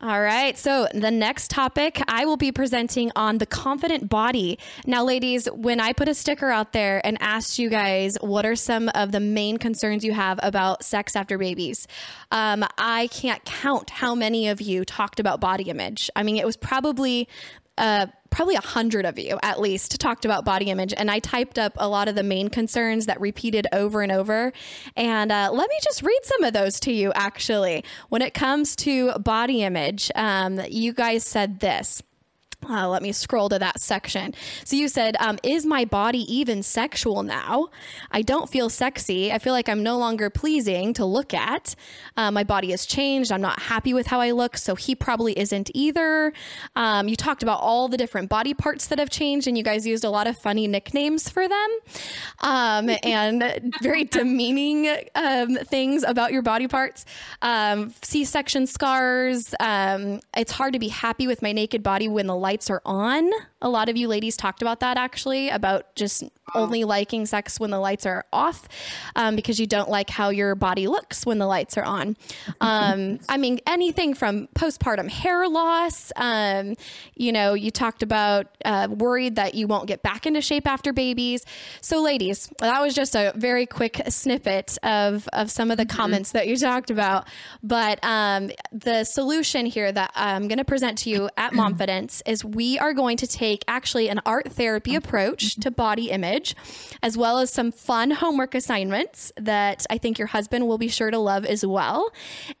All 0.00 0.20
right. 0.20 0.58
So, 0.58 0.88
the 0.92 1.10
next 1.10 1.50
topic 1.50 2.02
I 2.08 2.24
will 2.24 2.36
be 2.36 2.50
presenting 2.50 3.12
on 3.14 3.38
the 3.38 3.46
confident 3.46 4.08
body. 4.08 4.58
Now, 4.86 5.04
ladies, 5.04 5.46
when 5.46 5.80
I 5.80 5.92
put 5.92 6.08
a 6.08 6.14
sticker 6.14 6.50
out 6.50 6.72
there 6.72 7.04
and 7.06 7.16
asked 7.20 7.58
you 7.58 7.68
guys 7.68 8.16
what 8.20 8.44
are 8.44 8.56
some 8.56 8.90
of 8.94 9.12
the 9.12 9.20
main 9.20 9.58
concerns 9.58 10.04
you 10.04 10.12
have 10.12 10.40
about 10.42 10.84
sex 10.84 11.14
after 11.14 11.38
babies, 11.38 11.86
um, 12.32 12.64
I 12.76 13.08
can't 13.08 13.44
count 13.44 13.90
how 13.90 14.14
many 14.14 14.48
of 14.48 14.60
you 14.60 14.84
talked 14.84 15.20
about 15.20 15.40
body 15.40 15.64
image. 15.64 16.10
I 16.16 16.22
mean, 16.22 16.36
it 16.36 16.46
was 16.46 16.56
probably. 16.56 17.28
Uh, 17.76 18.06
probably 18.34 18.56
a 18.56 18.60
hundred 18.60 19.06
of 19.06 19.16
you 19.16 19.38
at 19.42 19.60
least 19.60 20.00
talked 20.00 20.24
about 20.24 20.44
body 20.44 20.66
image 20.66 20.92
and 20.96 21.08
i 21.08 21.20
typed 21.20 21.56
up 21.56 21.72
a 21.76 21.88
lot 21.88 22.08
of 22.08 22.16
the 22.16 22.22
main 22.22 22.48
concerns 22.48 23.06
that 23.06 23.20
repeated 23.20 23.66
over 23.72 24.02
and 24.02 24.10
over. 24.10 24.52
And 24.96 25.30
uh, 25.30 25.50
let 25.52 25.68
me 25.68 25.76
just 25.82 26.02
read 26.02 26.18
some 26.24 26.42
of 26.42 26.52
those 26.52 26.80
to 26.80 26.92
you 26.92 27.12
actually. 27.14 27.84
When 28.08 28.22
it 28.22 28.34
comes 28.34 28.74
to 28.76 29.12
body 29.18 29.62
image 29.62 30.10
um, 30.14 30.60
you 30.68 30.92
guys 30.92 31.24
said 31.24 31.60
this 31.60 32.02
uh, 32.68 32.88
let 32.88 33.02
me 33.02 33.12
scroll 33.12 33.48
to 33.48 33.58
that 33.58 33.80
section. 33.80 34.34
So 34.64 34.76
you 34.76 34.88
said, 34.88 35.16
um, 35.20 35.38
"Is 35.42 35.66
my 35.66 35.84
body 35.84 36.20
even 36.32 36.62
sexual 36.62 37.22
now? 37.22 37.68
I 38.10 38.22
don't 38.22 38.48
feel 38.48 38.70
sexy. 38.70 39.32
I 39.32 39.38
feel 39.38 39.52
like 39.52 39.68
I'm 39.68 39.82
no 39.82 39.98
longer 39.98 40.30
pleasing 40.30 40.94
to 40.94 41.04
look 41.04 41.34
at. 41.34 41.74
Uh, 42.16 42.30
my 42.30 42.44
body 42.44 42.70
has 42.70 42.86
changed. 42.86 43.32
I'm 43.32 43.40
not 43.40 43.60
happy 43.60 43.94
with 43.94 44.06
how 44.06 44.20
I 44.20 44.30
look. 44.30 44.56
So 44.56 44.74
he 44.74 44.94
probably 44.94 45.38
isn't 45.38 45.70
either." 45.74 46.32
Um, 46.76 47.08
you 47.08 47.16
talked 47.16 47.42
about 47.42 47.60
all 47.60 47.88
the 47.88 47.96
different 47.96 48.28
body 48.28 48.54
parts 48.54 48.86
that 48.88 48.98
have 48.98 49.10
changed, 49.10 49.46
and 49.46 49.56
you 49.56 49.64
guys 49.64 49.86
used 49.86 50.04
a 50.04 50.10
lot 50.10 50.26
of 50.26 50.36
funny 50.38 50.66
nicknames 50.66 51.28
for 51.28 51.48
them, 51.48 51.68
um, 52.40 52.90
and 53.02 53.74
very 53.82 54.04
demeaning 54.04 54.88
um, 55.14 55.56
things 55.56 56.02
about 56.02 56.32
your 56.32 56.42
body 56.42 56.68
parts. 56.68 57.04
Um, 57.42 57.94
C-section 58.02 58.66
scars. 58.66 59.54
Um, 59.60 60.20
it's 60.36 60.52
hard 60.52 60.72
to 60.74 60.78
be 60.78 60.88
happy 60.88 61.26
with 61.26 61.42
my 61.42 61.52
naked 61.52 61.82
body 61.82 62.08
when 62.08 62.26
the 62.26 62.36
lights 62.54 62.70
are 62.70 62.82
on. 62.86 63.32
A 63.64 63.68
lot 63.68 63.88
of 63.88 63.96
you 63.96 64.08
ladies 64.08 64.36
talked 64.36 64.62
about 64.62 64.80
that 64.80 64.96
actually, 64.96 65.48
about 65.48 65.94
just 65.96 66.22
only 66.54 66.84
liking 66.84 67.26
sex 67.26 67.58
when 67.58 67.70
the 67.70 67.78
lights 67.78 68.06
are 68.06 68.24
off 68.32 68.68
um, 69.16 69.36
because 69.36 69.58
you 69.58 69.66
don't 69.66 69.88
like 69.88 70.10
how 70.10 70.28
your 70.30 70.54
body 70.54 70.86
looks 70.86 71.24
when 71.26 71.38
the 71.38 71.46
lights 71.46 71.76
are 71.76 71.84
on. 71.84 72.16
Um, 72.60 73.18
I 73.28 73.36
mean, 73.36 73.60
anything 73.66 74.14
from 74.14 74.48
postpartum 74.48 75.08
hair 75.08 75.48
loss. 75.48 76.12
Um, 76.16 76.74
you 77.14 77.32
know, 77.32 77.54
you 77.54 77.70
talked 77.70 78.02
about 78.02 78.46
uh, 78.64 78.88
worried 78.90 79.36
that 79.36 79.54
you 79.54 79.66
won't 79.66 79.86
get 79.86 80.02
back 80.02 80.26
into 80.26 80.40
shape 80.40 80.66
after 80.66 80.92
babies. 80.92 81.44
So, 81.80 82.02
ladies, 82.02 82.50
that 82.60 82.80
was 82.80 82.94
just 82.94 83.14
a 83.14 83.32
very 83.36 83.66
quick 83.66 84.00
snippet 84.08 84.78
of, 84.82 85.28
of 85.32 85.50
some 85.50 85.70
of 85.70 85.76
the 85.76 85.86
mm-hmm. 85.86 85.96
comments 85.96 86.32
that 86.32 86.46
you 86.46 86.56
talked 86.56 86.90
about. 86.90 87.26
But 87.62 87.98
um, 88.04 88.50
the 88.72 89.04
solution 89.04 89.66
here 89.66 89.90
that 89.90 90.12
I'm 90.14 90.48
going 90.48 90.58
to 90.58 90.64
present 90.64 90.98
to 90.98 91.10
you 91.10 91.28
at 91.36 91.52
Momfidence 91.54 92.22
is 92.26 92.44
we 92.44 92.78
are 92.78 92.92
going 92.92 93.16
to 93.18 93.26
take 93.26 93.53
actually 93.68 94.08
an 94.08 94.20
art 94.26 94.52
therapy 94.52 94.94
oh. 94.94 94.98
approach 94.98 95.54
to 95.54 95.60
mm-hmm. 95.60 95.74
body 95.74 96.10
image, 96.10 96.56
as 97.02 97.16
well 97.16 97.38
as 97.38 97.52
some 97.52 97.70
fun 97.70 98.10
homework 98.10 98.54
assignments 98.54 99.32
that 99.36 99.86
I 99.90 99.98
think 99.98 100.18
your 100.18 100.28
husband 100.28 100.66
will 100.66 100.78
be 100.78 100.88
sure 100.88 101.10
to 101.10 101.18
love 101.18 101.44
as 101.44 101.64
well. 101.64 102.10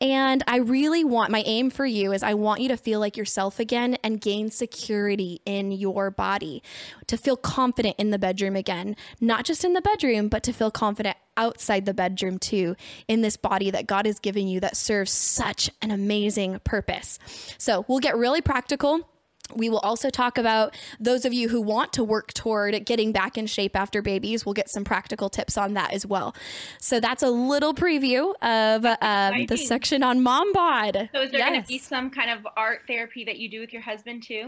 And 0.00 0.42
I 0.46 0.56
really 0.58 1.04
want 1.04 1.30
my 1.30 1.42
aim 1.46 1.70
for 1.70 1.86
you 1.86 2.12
is 2.12 2.22
I 2.22 2.34
want 2.34 2.60
you 2.60 2.68
to 2.68 2.76
feel 2.76 3.00
like 3.00 3.16
yourself 3.16 3.58
again 3.58 3.96
and 4.04 4.20
gain 4.20 4.50
security 4.50 5.40
in 5.44 5.72
your 5.72 6.10
body, 6.10 6.62
to 7.06 7.16
feel 7.16 7.36
confident 7.36 7.96
in 7.98 8.10
the 8.10 8.18
bedroom 8.18 8.56
again, 8.56 8.96
not 9.20 9.44
just 9.44 9.64
in 9.64 9.72
the 9.72 9.80
bedroom, 9.80 10.28
but 10.28 10.42
to 10.44 10.52
feel 10.52 10.70
confident 10.70 11.16
outside 11.36 11.84
the 11.84 11.94
bedroom 11.94 12.38
too 12.38 12.76
in 13.08 13.22
this 13.22 13.36
body 13.36 13.70
that 13.70 13.86
God 13.86 14.06
has 14.06 14.18
given 14.18 14.46
you 14.46 14.60
that 14.60 14.76
serves 14.76 15.10
such 15.10 15.70
an 15.82 15.90
amazing 15.90 16.60
purpose. 16.64 17.18
So 17.58 17.84
we'll 17.88 17.98
get 17.98 18.16
really 18.16 18.40
practical. 18.40 19.08
We 19.52 19.68
will 19.68 19.80
also 19.80 20.10
talk 20.10 20.38
about 20.38 20.74
those 20.98 21.24
of 21.24 21.32
you 21.32 21.48
who 21.48 21.60
want 21.60 21.92
to 21.94 22.04
work 22.04 22.32
toward 22.32 22.84
getting 22.86 23.12
back 23.12 23.36
in 23.36 23.46
shape 23.46 23.76
after 23.76 24.00
babies. 24.00 24.46
We'll 24.46 24.54
get 24.54 24.70
some 24.70 24.84
practical 24.84 25.28
tips 25.28 25.58
on 25.58 25.74
that 25.74 25.92
as 25.92 26.06
well. 26.06 26.34
So 26.80 26.98
that's 26.98 27.22
a 27.22 27.30
little 27.30 27.74
preview 27.74 28.34
of 28.42 28.84
um, 28.84 29.46
the 29.46 29.56
section 29.56 30.02
on 30.02 30.22
mom 30.22 30.52
bod. 30.52 31.10
So 31.12 31.22
is 31.22 31.30
there 31.30 31.40
yes. 31.40 31.50
going 31.50 31.62
to 31.62 31.68
be 31.68 31.78
some 31.78 32.10
kind 32.10 32.30
of 32.30 32.46
art 32.56 32.82
therapy 32.86 33.24
that 33.24 33.38
you 33.38 33.48
do 33.48 33.60
with 33.60 33.72
your 33.72 33.82
husband 33.82 34.22
too? 34.22 34.46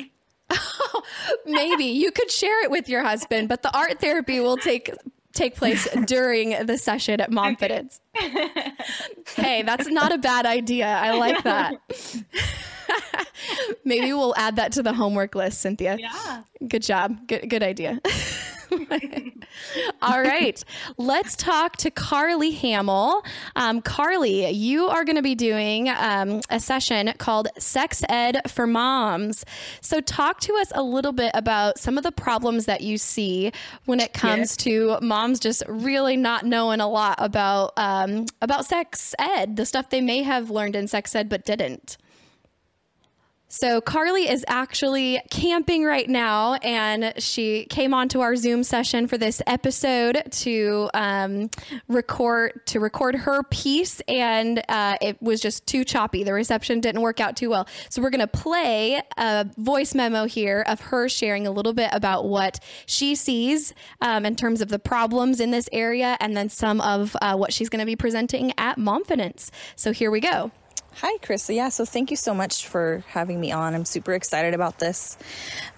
Maybe 1.47 1.85
you 1.85 2.11
could 2.11 2.31
share 2.31 2.65
it 2.65 2.71
with 2.71 2.89
your 2.89 3.03
husband, 3.03 3.49
but 3.49 3.63
the 3.63 3.77
art 3.77 4.01
therapy 4.01 4.41
will 4.41 4.57
take 4.57 4.91
take 5.37 5.55
place 5.55 5.87
during 6.07 6.67
the 6.67 6.79
session 6.79 7.21
at 7.21 7.31
Momfidence. 7.31 8.01
hey, 9.37 9.63
that's 9.63 9.89
not 9.89 10.13
a 10.13 10.19
bad 10.19 10.47
idea. 10.47 10.87
I 10.87 11.17
like 11.17 11.43
that. 11.45 11.75
Maybe 13.85 14.13
we'll 14.13 14.35
add 14.37 14.57
that 14.57 14.73
to 14.73 14.83
the 14.83 14.93
homework 14.93 15.35
list, 15.35 15.61
Cynthia. 15.61 15.97
Yeah. 16.01 16.43
Good 16.67 16.83
job. 16.83 17.27
Good 17.27 17.49
good 17.49 17.63
idea. 17.63 18.01
All 20.03 20.21
right, 20.21 20.63
let's 20.97 21.37
talk 21.37 21.77
to 21.79 21.91
Carly 21.91 22.51
Hamill. 22.53 23.23
Um, 23.55 23.81
Carly, 23.81 24.51
you 24.51 24.87
are 24.89 25.05
going 25.05 25.17
to 25.17 25.23
be 25.23 25.35
doing 25.35 25.89
um, 25.89 26.41
a 26.51 26.61
session 26.61 27.13
called 27.19 27.49
Sex 27.59 28.03
Ed 28.09 28.51
for 28.51 28.67
Moms. 28.67 29.45
So, 29.81 30.01
talk 30.01 30.41
to 30.41 30.55
us 30.55 30.73
a 30.75 30.83
little 30.83 31.13
bit 31.13 31.31
about 31.35 31.79
some 31.79 31.97
of 31.97 32.05
the 32.05 32.13
problems 32.13 32.67
that 32.67 32.81
you 32.81 32.99
see 32.99 33.53
when 33.85 34.01
it 34.01 34.13
comes 34.13 34.57
to 34.59 34.99
moms 35.01 35.41
just 35.41 35.63
really 35.69 36.17
not 36.17 36.45
knowing 36.45 36.81
a 36.81 36.89
lot 36.89 37.17
about 37.19 37.73
um, 37.77 38.27
about 38.43 38.67
sex 38.67 39.15
ed, 39.19 39.57
the 39.57 39.67
stuff 39.67 39.91
they 39.91 40.01
may 40.01 40.23
have 40.23 40.51
learned 40.51 40.77
in 40.77 40.89
sex 40.89 41.15
ed 41.15 41.29
but 41.29 41.45
didn't. 41.45 41.97
So 43.59 43.81
Carly 43.81 44.29
is 44.29 44.45
actually 44.49 45.19
camping 45.31 45.83
right 45.85 46.07
now, 46.11 46.57
and 46.57 47.15
she 47.17 47.65
came 47.71 47.95
onto 47.95 48.21
our 48.21 48.37
Zoom 48.37 48.63
session 48.63 49.07
for 49.07 49.17
this 49.17 49.41
episode 49.47 50.23
to 50.31 50.91
um, 50.93 51.49
record 51.89 52.67
to 52.67 52.81
record 52.81 53.15
her 53.15 53.45
piece, 53.45 54.03
and 54.09 54.63
uh, 54.69 54.99
it 55.01 55.23
was 55.23 55.41
just 55.41 55.67
too 55.67 55.85
choppy. 55.85 56.23
The 56.23 56.35
reception 56.35 56.81
didn't 56.81 57.01
work 57.01 57.19
out 57.19 57.35
too 57.35 57.49
well. 57.49 57.67
So 57.89 58.03
we're 58.03 58.11
gonna 58.11 58.27
play 58.27 59.01
a 59.17 59.49
voice 59.57 59.95
memo 59.95 60.27
here 60.27 60.63
of 60.69 60.79
her 60.81 61.09
sharing 61.09 61.47
a 61.47 61.51
little 61.51 61.73
bit 61.73 61.89
about 61.95 62.27
what 62.27 62.61
she 62.85 63.15
sees 63.15 63.73
um, 64.03 64.27
in 64.27 64.37
terms 64.37 64.61
of 64.61 64.69
the 64.69 64.79
problems 64.79 65.41
in 65.41 65.51
this 65.51 65.71
area, 65.73 66.19
and 66.21 66.37
then 66.37 66.51
some 66.51 66.79
of 66.83 67.17
uh, 67.23 67.35
what 67.37 67.55
she's 67.55 67.71
gonna 67.71 67.87
be 67.87 67.97
presenting 67.97 68.53
at 68.59 68.77
Momfidence. 68.77 69.49
So 69.77 69.93
here 69.93 70.11
we 70.11 70.21
go. 70.21 70.53
Hi, 71.01 71.19
Chris. 71.19 71.51
Yeah, 71.51 71.69
so 71.69 71.85
thank 71.85 72.11
you 72.11 72.17
so 72.17 72.33
much 72.33 72.67
for 72.67 73.05
having 73.09 73.39
me 73.39 73.53
on. 73.53 73.75
I'm 73.75 73.85
super 73.85 74.15
excited 74.15 74.55
about 74.55 74.79
this. 74.79 75.19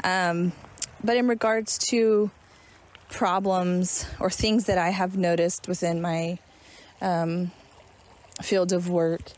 Um, 0.05 0.53
but 1.03 1.17
in 1.17 1.27
regards 1.27 1.77
to 1.91 2.31
problems 3.11 4.07
or 4.21 4.31
things 4.31 4.67
that 4.67 4.79
I 4.79 4.91
have 4.91 5.17
noticed 5.17 5.67
within 5.67 6.01
my 6.01 6.39
um, 7.01 7.51
field 8.41 8.73
of 8.73 8.89
work, 8.89 9.33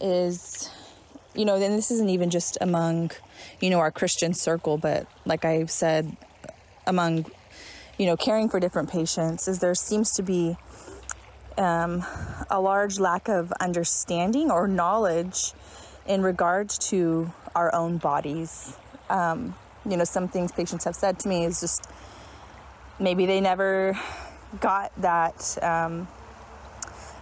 is, 0.00 0.70
you 1.34 1.44
know, 1.44 1.58
then 1.58 1.76
this 1.76 1.90
isn't 1.90 2.08
even 2.08 2.30
just 2.30 2.56
among, 2.62 3.10
you 3.60 3.68
know, 3.68 3.78
our 3.78 3.90
Christian 3.90 4.32
circle, 4.32 4.78
but 4.78 5.06
like 5.26 5.44
I've 5.44 5.70
said, 5.70 6.16
among, 6.86 7.26
you 7.98 8.06
know, 8.06 8.16
caring 8.16 8.48
for 8.48 8.58
different 8.58 8.88
patients, 8.88 9.48
is 9.48 9.58
there 9.58 9.74
seems 9.74 10.12
to 10.12 10.22
be 10.22 10.56
um, 11.60 12.04
a 12.50 12.60
large 12.60 12.98
lack 12.98 13.28
of 13.28 13.52
understanding 13.60 14.50
or 14.50 14.66
knowledge 14.66 15.52
in 16.06 16.22
regards 16.22 16.78
to 16.78 17.32
our 17.54 17.72
own 17.74 17.98
bodies. 17.98 18.76
Um, 19.10 19.54
you 19.88 19.96
know, 19.96 20.04
some 20.04 20.26
things 20.26 20.52
patients 20.52 20.84
have 20.84 20.96
said 20.96 21.18
to 21.20 21.28
me 21.28 21.44
is 21.44 21.60
just 21.60 21.86
maybe 22.98 23.26
they 23.26 23.40
never 23.40 23.98
got 24.60 24.90
that 25.02 25.58
um, 25.62 26.08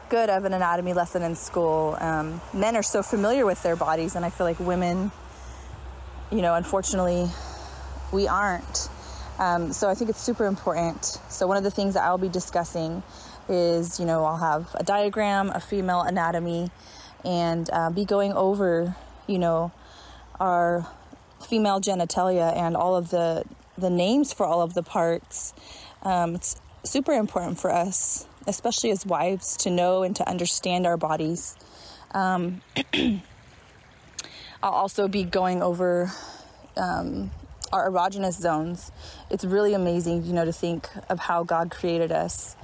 good 0.09 0.31
of 0.31 0.45
an 0.45 0.53
anatomy 0.53 0.93
lesson 0.93 1.23
in 1.23 1.35
school. 1.35 1.97
Um, 2.01 2.41
men 2.55 2.77
are 2.77 2.83
so 2.83 3.03
familiar 3.03 3.45
with 3.45 3.63
their 3.63 3.77
bodies, 3.77 4.15
and 4.15 4.25
I 4.25 4.31
feel 4.31 4.47
like 4.47 4.61
women, 4.61 5.11
you 6.31 6.43
know, 6.43 6.55
unfortunately, 6.55 7.27
we 8.13 8.29
aren't. 8.29 8.89
Um, 9.39 9.73
so 9.73 9.89
I 9.89 9.95
think 9.95 10.11
it's 10.11 10.21
super 10.21 10.47
important. 10.47 11.05
So, 11.29 11.47
one 11.47 11.57
of 11.57 11.65
the 11.65 11.71
things 11.71 11.95
that 11.95 12.03
I'll 12.03 12.19
be 12.19 12.29
discussing 12.29 13.03
is, 13.49 13.99
you 13.99 14.07
know, 14.07 14.25
I'll 14.25 14.37
have 14.37 14.75
a 14.75 14.85
diagram, 14.85 15.51
a 15.51 15.61
female 15.61 16.03
anatomy, 16.03 16.71
and 17.25 17.69
uh, 17.73 17.91
be 17.91 18.05
going 18.05 18.33
over, 18.33 18.95
you 19.27 19.39
know, 19.39 19.73
our 20.41 20.87
female 21.47 21.81
genitalia 21.81 22.55
and 22.57 22.77
all 22.77 22.97
of 22.97 23.11
the 23.11 23.45
the 23.77 23.91
names 23.91 24.33
for 24.33 24.45
all 24.45 24.61
of 24.61 24.75
the 24.75 24.83
parts. 24.83 25.55
Um, 26.03 26.35
it's 26.35 26.61
super 26.85 27.13
important 27.13 27.61
for 27.61 27.73
us, 27.73 28.27
especially 28.47 28.91
as 28.91 29.07
wives, 29.07 29.57
to 29.59 29.71
know 29.71 30.03
and 30.03 30.17
to 30.17 30.29
understand 30.29 30.87
our 30.87 30.97
bodies. 30.97 31.57
Um, 32.13 32.61
I'll 34.63 34.73
also 34.73 35.07
be 35.07 35.23
going 35.23 35.63
over 35.63 36.11
um, 36.77 37.31
our 37.73 37.89
erogenous 37.89 38.41
zones. 38.41 38.91
It's 39.31 39.45
really 39.45 39.75
amazing, 39.75 40.25
you 40.25 40.33
know, 40.33 40.45
to 40.45 40.53
think 40.53 40.89
of 41.09 41.21
how 41.21 41.45
God 41.45 41.71
created 41.71 42.11
us 42.11 42.57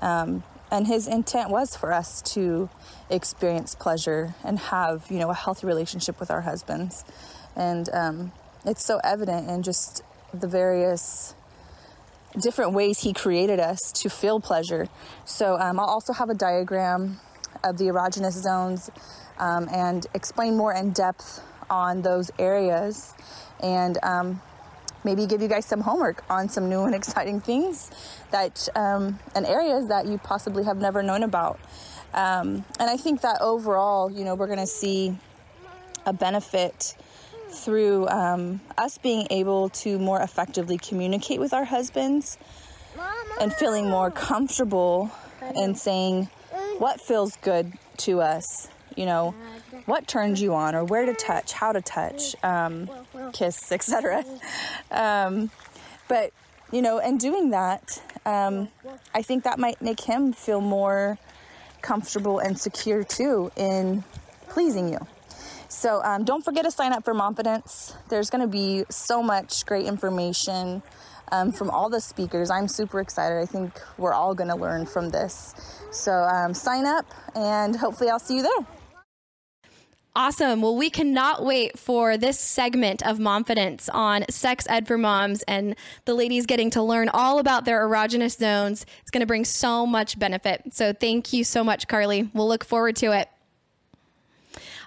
um, 0.00 0.42
and 0.70 0.86
his 0.86 1.06
intent 1.06 1.50
was 1.50 1.76
for 1.76 1.92
us 1.92 2.20
to 2.22 2.68
experience 3.08 3.74
pleasure 3.74 4.34
and 4.44 4.58
have, 4.58 5.06
you 5.10 5.18
know, 5.18 5.30
a 5.30 5.34
healthy 5.34 5.66
relationship 5.66 6.18
with 6.18 6.30
our 6.30 6.40
husbands. 6.40 7.04
And 7.54 7.88
um, 7.92 8.32
it's 8.64 8.84
so 8.84 9.00
evident 9.04 9.48
in 9.48 9.62
just 9.62 10.02
the 10.34 10.48
various 10.48 11.34
different 12.38 12.72
ways 12.72 13.00
he 13.00 13.12
created 13.12 13.60
us 13.60 13.92
to 13.92 14.10
feel 14.10 14.40
pleasure. 14.40 14.88
So 15.24 15.58
um, 15.58 15.78
I'll 15.78 15.86
also 15.86 16.12
have 16.12 16.28
a 16.30 16.34
diagram 16.34 17.20
of 17.64 17.78
the 17.78 17.84
erogenous 17.84 18.32
zones 18.32 18.90
um, 19.38 19.68
and 19.72 20.06
explain 20.14 20.56
more 20.56 20.74
in 20.74 20.90
depth 20.90 21.40
on 21.70 22.02
those 22.02 22.30
areas 22.38 23.14
and 23.60 23.98
um, 24.02 24.40
maybe 25.06 25.24
give 25.24 25.40
you 25.40 25.48
guys 25.48 25.64
some 25.64 25.80
homework 25.80 26.22
on 26.28 26.50
some 26.50 26.68
new 26.68 26.82
and 26.82 26.94
exciting 27.00 27.40
things 27.40 27.90
that 28.30 28.68
um, 28.76 29.18
and 29.34 29.46
areas 29.46 29.88
that 29.88 30.06
you 30.06 30.18
possibly 30.18 30.64
have 30.64 30.76
never 30.76 31.02
known 31.02 31.22
about. 31.22 31.58
Um, 32.12 32.64
and 32.78 32.90
I 32.90 32.96
think 32.98 33.22
that 33.22 33.40
overall, 33.40 34.10
you 34.10 34.24
know, 34.24 34.34
we're 34.34 34.46
going 34.46 34.58
to 34.58 34.66
see 34.66 35.16
a 36.04 36.12
benefit 36.12 36.94
through 37.50 38.08
um, 38.08 38.60
us 38.76 38.98
being 38.98 39.26
able 39.30 39.68
to 39.70 39.98
more 39.98 40.20
effectively 40.20 40.78
communicate 40.78 41.40
with 41.40 41.52
our 41.52 41.64
husbands 41.64 42.38
and 43.40 43.52
feeling 43.52 43.88
more 43.88 44.10
comfortable 44.10 45.10
and 45.42 45.76
saying 45.76 46.28
what 46.78 47.00
feels 47.00 47.36
good 47.36 47.72
to 47.98 48.20
us, 48.20 48.68
you 48.94 49.06
know, 49.06 49.34
what 49.86 50.06
turns 50.06 50.40
you 50.40 50.54
on 50.54 50.74
or 50.74 50.84
where 50.84 51.06
to 51.06 51.14
touch, 51.14 51.52
how 51.52 51.72
to 51.72 51.80
touch, 51.80 52.34
um, 52.42 52.88
kiss, 53.32 53.72
etc. 53.72 54.24
Um, 54.90 55.50
but 56.08 56.32
you 56.72 56.82
know, 56.82 56.98
and 56.98 57.18
doing 57.20 57.50
that, 57.50 58.02
um, 58.24 58.68
I 59.14 59.22
think 59.22 59.44
that 59.44 59.58
might 59.58 59.80
make 59.80 60.00
him 60.00 60.32
feel 60.32 60.60
more 60.60 61.18
comfortable 61.80 62.38
and 62.38 62.58
secure 62.58 63.04
too 63.04 63.52
in 63.56 64.02
pleasing 64.48 64.88
you. 64.88 64.98
So 65.68 66.02
um, 66.02 66.24
don't 66.24 66.44
forget 66.44 66.64
to 66.64 66.70
sign 66.70 66.92
up 66.92 67.04
for 67.04 67.14
Momfidence. 67.14 67.94
There's 68.08 68.30
going 68.30 68.42
to 68.42 68.48
be 68.48 68.84
so 68.88 69.22
much 69.22 69.66
great 69.66 69.86
information 69.86 70.82
um, 71.32 71.52
from 71.52 71.70
all 71.70 71.88
the 71.88 72.00
speakers. 72.00 72.50
I'm 72.50 72.68
super 72.68 73.00
excited. 73.00 73.38
I 73.38 73.46
think 73.46 73.80
we're 73.98 74.12
all 74.12 74.34
going 74.34 74.48
to 74.48 74.56
learn 74.56 74.86
from 74.86 75.10
this. 75.10 75.54
So 75.90 76.12
um, 76.12 76.54
sign 76.54 76.86
up, 76.86 77.06
and 77.34 77.76
hopefully, 77.76 78.10
I'll 78.10 78.18
see 78.18 78.36
you 78.36 78.42
there. 78.42 78.66
Awesome. 80.16 80.62
Well, 80.62 80.74
we 80.74 80.88
cannot 80.88 81.44
wait 81.44 81.78
for 81.78 82.16
this 82.16 82.40
segment 82.40 83.06
of 83.06 83.18
Momfidence 83.18 83.90
on 83.92 84.24
sex 84.30 84.66
ed 84.66 84.88
for 84.88 84.96
moms 84.96 85.42
and 85.42 85.76
the 86.06 86.14
ladies 86.14 86.46
getting 86.46 86.70
to 86.70 86.82
learn 86.82 87.10
all 87.10 87.38
about 87.38 87.66
their 87.66 87.86
erogenous 87.86 88.38
zones. 88.38 88.86
It's 89.02 89.10
going 89.10 89.20
to 89.20 89.26
bring 89.26 89.44
so 89.44 89.84
much 89.84 90.18
benefit. 90.18 90.72
So 90.72 90.94
thank 90.94 91.34
you 91.34 91.44
so 91.44 91.62
much, 91.62 91.86
Carly. 91.86 92.30
We'll 92.32 92.48
look 92.48 92.64
forward 92.64 92.96
to 92.96 93.12
it. 93.12 93.28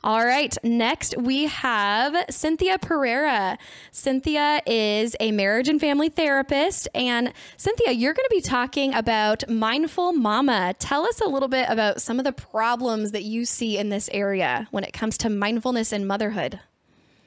All 0.04 0.26
right. 0.26 0.56
Next, 0.64 1.16
we 1.18 1.46
have 1.46 2.16
Cynthia 2.30 2.78
Pereira. 2.80 3.58
Cynthia 3.92 4.62
is 4.66 5.16
a 5.20 5.32
marriage 5.32 5.68
and 5.68 5.80
family 5.80 6.10
therapist. 6.10 6.88
And 6.96 7.34
Cynthia, 7.58 7.92
you're 7.92 8.14
going 8.14 8.28
to 8.30 8.36
be 8.36 8.42
talking 8.42 8.94
about 8.94 9.50
Mindful 9.50 10.14
Mama. 10.14 10.74
Tell 10.80 11.06
us 11.06 11.20
a 11.20 11.28
little 11.28 11.50
bit 11.50 11.68
about 11.70 12.02
some 12.02 12.18
of 12.18 12.24
the 12.24 12.32
problems 12.32 13.12
that 13.12 13.24
you 13.24 13.44
see 13.44 13.78
in 13.78 13.90
this 13.90 14.10
area 14.14 14.68
when 14.72 14.84
it 14.84 14.94
comes 14.94 15.18
to 15.20 15.30
mindfulness 15.30 15.92
and 15.92 16.08
motherhood. 16.08 16.60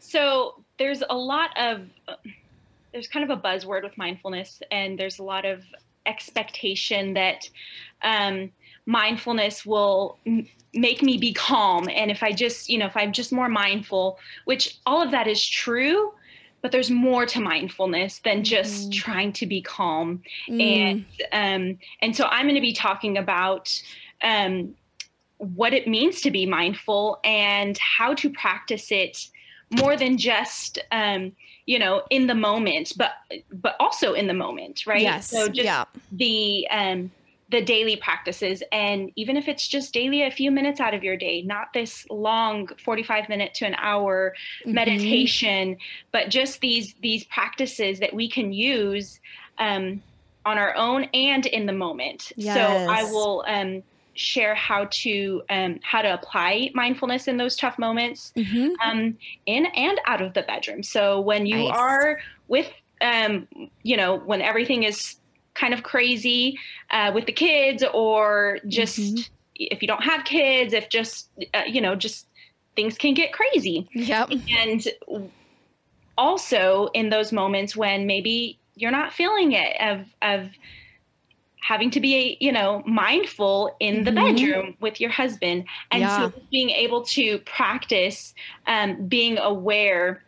So, 0.01 0.63
there's 0.79 1.03
a 1.09 1.17
lot 1.17 1.51
of, 1.57 1.83
there's 2.93 3.07
kind 3.07 3.31
of 3.31 3.39
a 3.39 3.41
buzzword 3.41 3.85
with 3.85 3.97
mindfulness, 3.97 4.63
and 4.71 4.99
there's 4.99 5.19
a 5.19 5.23
lot 5.23 5.45
of 5.45 5.63
expectation 6.07 7.15
that 7.15 7.49
um, 8.03 8.51
mindfulness 8.87 9.65
will 9.65 10.19
make 10.75 11.03
me 11.03 11.19
be 11.19 11.33
calm 11.33 11.89
and 11.91 12.11
if 12.11 12.23
i 12.23 12.33
just 12.33 12.69
you 12.69 12.79
know 12.79 12.87
if 12.87 12.97
i'm 12.97 13.13
just 13.13 13.33
more 13.33 13.49
mindful 13.49 14.19
which 14.47 14.79
all 14.87 15.03
of 15.03 15.11
that 15.11 15.27
is 15.27 15.47
true 15.47 16.13
but 16.63 16.71
there's 16.71 16.91
more 16.91 17.27
to 17.27 17.41
mindfulness 17.41 18.21
than 18.21 18.45
just 18.45 18.89
mm. 18.89 18.95
trying 18.95 19.33
to 19.33 19.47
be 19.47 19.61
calm 19.61 20.23
mm. 20.49 20.61
and 20.63 21.05
um, 21.33 21.79
and 22.01 22.17
so 22.17 22.25
i'm 22.27 22.47
going 22.47 22.55
to 22.55 22.61
be 22.61 22.73
talking 22.73 23.19
about 23.19 23.71
um, 24.23 24.75
what 25.39 25.75
it 25.75 25.89
means 25.89 26.21
to 26.21 26.31
be 26.31 26.47
mindful 26.47 27.19
and 27.25 27.77
how 27.79 28.15
to 28.15 28.31
practice 28.31 28.93
it 28.93 29.27
more 29.71 29.97
than 29.97 30.17
just 30.17 30.79
um, 30.93 31.33
you 31.67 31.79
know 31.79 32.03
in 32.11 32.27
the 32.27 32.35
moment 32.35 32.93
but 32.97 33.13
but 33.53 33.77
also 33.79 34.15
in 34.15 34.27
the 34.27 34.35
moment 34.35 34.87
right 34.87 35.03
yes 35.03 35.29
so 35.29 35.49
just 35.49 35.65
yeah. 35.65 35.85
the 36.13 36.67
um 36.71 37.11
the 37.53 37.61
daily 37.61 37.97
practices 37.97 38.63
and 38.73 39.13
even 39.15 39.37
if 39.37 39.47
it's 39.47 39.69
just 39.69 39.93
daily 39.93 40.23
a 40.23 40.31
few 40.31 40.51
minutes 40.51 40.81
out 40.81 40.95
of 40.95 41.05
your 41.05 41.17
day 41.17 41.43
not 41.43 41.73
this 41.75 42.07
long 42.11 42.67
45 42.83 43.29
minute 43.29 43.53
to 43.53 43.67
an 43.67 43.75
hour 43.77 44.35
mm-hmm. 44.63 44.73
meditation 44.73 45.77
but 46.11 46.31
just 46.31 46.61
these 46.61 46.95
these 47.03 47.25
practices 47.25 48.01
that 48.01 48.13
we 48.13 48.29
can 48.29 48.53
use 48.53 49.21
um, 49.59 50.03
on 50.47 50.57
our 50.57 50.75
own 50.77 51.05
and 51.13 51.45
in 51.47 51.67
the 51.67 51.73
moment 51.73 52.33
yes. 52.37 52.57
so 52.57 52.91
i 52.91 53.05
will 53.05 53.45
um, 53.47 53.83
share 54.15 54.55
how 54.55 54.87
to 54.91 55.43
um, 55.51 55.79
how 55.83 56.01
to 56.01 56.13
apply 56.13 56.71
mindfulness 56.75 57.29
in 57.29 57.37
those 57.37 57.55
tough 57.55 57.79
moments 57.79 58.33
mm-hmm. 58.35 58.71
um, 58.83 59.17
in 59.45 59.67
and 59.67 60.01
out 60.07 60.23
of 60.23 60.33
the 60.33 60.43
bedroom 60.43 60.83
so 60.83 61.21
when 61.21 61.45
you 61.45 61.69
nice. 61.69 61.77
are 61.77 62.19
with 62.49 62.71
um, 63.03 63.47
you 63.83 63.97
know 63.97 64.17
when 64.17 64.41
everything 64.41 64.85
is 64.85 65.17
kind 65.55 65.75
of 65.75 65.83
crazy 65.83 66.59
uh, 66.91 67.11
with 67.15 67.27
the 67.27 67.33
kids 67.33 67.85
or 67.93 68.59
just 68.69 68.99
mm-hmm. 68.99 69.21
if 69.57 69.83
you 69.83 69.89
don't 69.89 70.03
have 70.03 70.25
kids 70.25 70.73
if 70.73 70.89
just 70.89 71.29
uh, 71.55 71.63
you 71.67 71.81
know 71.81 71.95
just 71.95 72.27
things 72.77 72.97
can 72.97 73.15
get 73.15 73.33
crazy 73.33 73.89
yep 73.93 74.31
and 74.59 74.89
also 76.17 76.89
in 76.95 77.11
those 77.11 77.33
moments 77.33 77.77
when 77.77 78.07
maybe 78.07 78.59
you're 78.77 78.91
not 78.91 79.13
feeling 79.13 79.53
it 79.53 79.77
of 79.81 80.07
of 80.23 80.49
having 81.63 81.91
to 81.91 82.01
be 82.01 82.37
you 82.41 82.51
know 82.53 82.83
mindful 82.87 83.75
in 83.81 83.97
mm-hmm. 83.97 84.05
the 84.05 84.13
bedroom 84.13 84.77
with 84.81 85.01
your 85.01 85.11
husband 85.11 85.65
and 85.91 86.03
yeah. 86.03 86.17
so 86.17 86.33
being 86.51 86.71
able 86.71 87.03
to 87.03 87.39
practice 87.41 88.35
um, 88.67 89.07
being 89.07 89.39
aware 89.39 90.23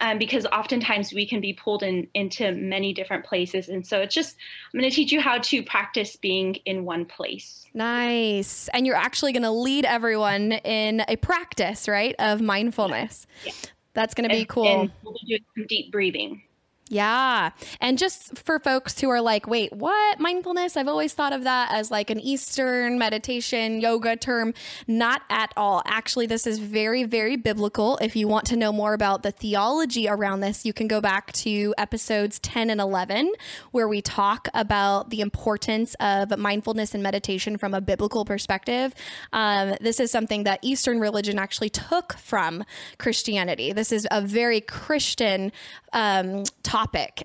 um, 0.00 0.18
because 0.18 0.46
oftentimes 0.46 1.12
we 1.12 1.26
can 1.26 1.40
be 1.40 1.52
pulled 1.52 1.82
in 1.82 2.08
into 2.14 2.52
many 2.52 2.92
different 2.92 3.24
places. 3.24 3.68
And 3.68 3.86
so 3.86 4.00
it's 4.00 4.14
just 4.14 4.36
i'm 4.72 4.80
going 4.80 4.90
to 4.90 4.94
teach 4.94 5.12
you 5.12 5.20
how 5.20 5.38
to 5.38 5.62
practice 5.62 6.16
being 6.16 6.56
in 6.64 6.84
one 6.84 7.04
place. 7.04 7.66
Nice. 7.74 8.68
And 8.72 8.86
you're 8.86 8.96
actually 8.96 9.32
going 9.32 9.42
to 9.42 9.50
lead 9.50 9.84
everyone 9.84 10.52
in 10.52 11.02
a 11.08 11.16
practice 11.16 11.88
right 11.88 12.14
of 12.18 12.40
mindfulness. 12.40 13.26
Yeah. 13.44 13.52
that's 13.94 14.14
going 14.14 14.28
to 14.28 14.34
be 14.34 14.44
cool. 14.44 14.82
and 14.82 14.92
we'll 15.02 15.14
be 15.14 15.36
doing 15.36 15.44
some 15.56 15.66
deep 15.66 15.92
breathing 15.92 16.42
yeah. 16.90 17.50
And 17.80 17.98
just 17.98 18.38
for 18.38 18.58
folks 18.58 18.98
who 19.00 19.10
are 19.10 19.20
like, 19.20 19.46
wait, 19.46 19.72
what? 19.72 20.18
Mindfulness? 20.18 20.76
I've 20.76 20.88
always 20.88 21.12
thought 21.12 21.32
of 21.32 21.44
that 21.44 21.70
as 21.72 21.90
like 21.90 22.10
an 22.10 22.18
Eastern 22.20 22.98
meditation, 22.98 23.80
yoga 23.80 24.16
term. 24.16 24.54
Not 24.86 25.22
at 25.28 25.52
all. 25.56 25.82
Actually, 25.84 26.26
this 26.26 26.46
is 26.46 26.58
very, 26.58 27.04
very 27.04 27.36
biblical. 27.36 27.98
If 28.00 28.16
you 28.16 28.26
want 28.26 28.46
to 28.46 28.56
know 28.56 28.72
more 28.72 28.94
about 28.94 29.22
the 29.22 29.30
theology 29.30 30.08
around 30.08 30.40
this, 30.40 30.64
you 30.64 30.72
can 30.72 30.88
go 30.88 31.00
back 31.00 31.32
to 31.32 31.74
episodes 31.76 32.38
10 32.38 32.70
and 32.70 32.80
11, 32.80 33.32
where 33.72 33.88
we 33.88 34.00
talk 34.00 34.48
about 34.54 35.10
the 35.10 35.20
importance 35.20 35.94
of 36.00 36.36
mindfulness 36.38 36.94
and 36.94 37.02
meditation 37.02 37.58
from 37.58 37.74
a 37.74 37.80
biblical 37.80 38.24
perspective. 38.24 38.94
Um, 39.32 39.74
this 39.80 40.00
is 40.00 40.10
something 40.10 40.44
that 40.44 40.60
Eastern 40.62 41.00
religion 41.00 41.38
actually 41.38 41.70
took 41.70 42.14
from 42.14 42.64
Christianity. 42.98 43.72
This 43.72 43.92
is 43.92 44.06
a 44.10 44.22
very 44.22 44.60
Christian 44.60 45.52
um, 45.92 46.44
topic 46.62 46.77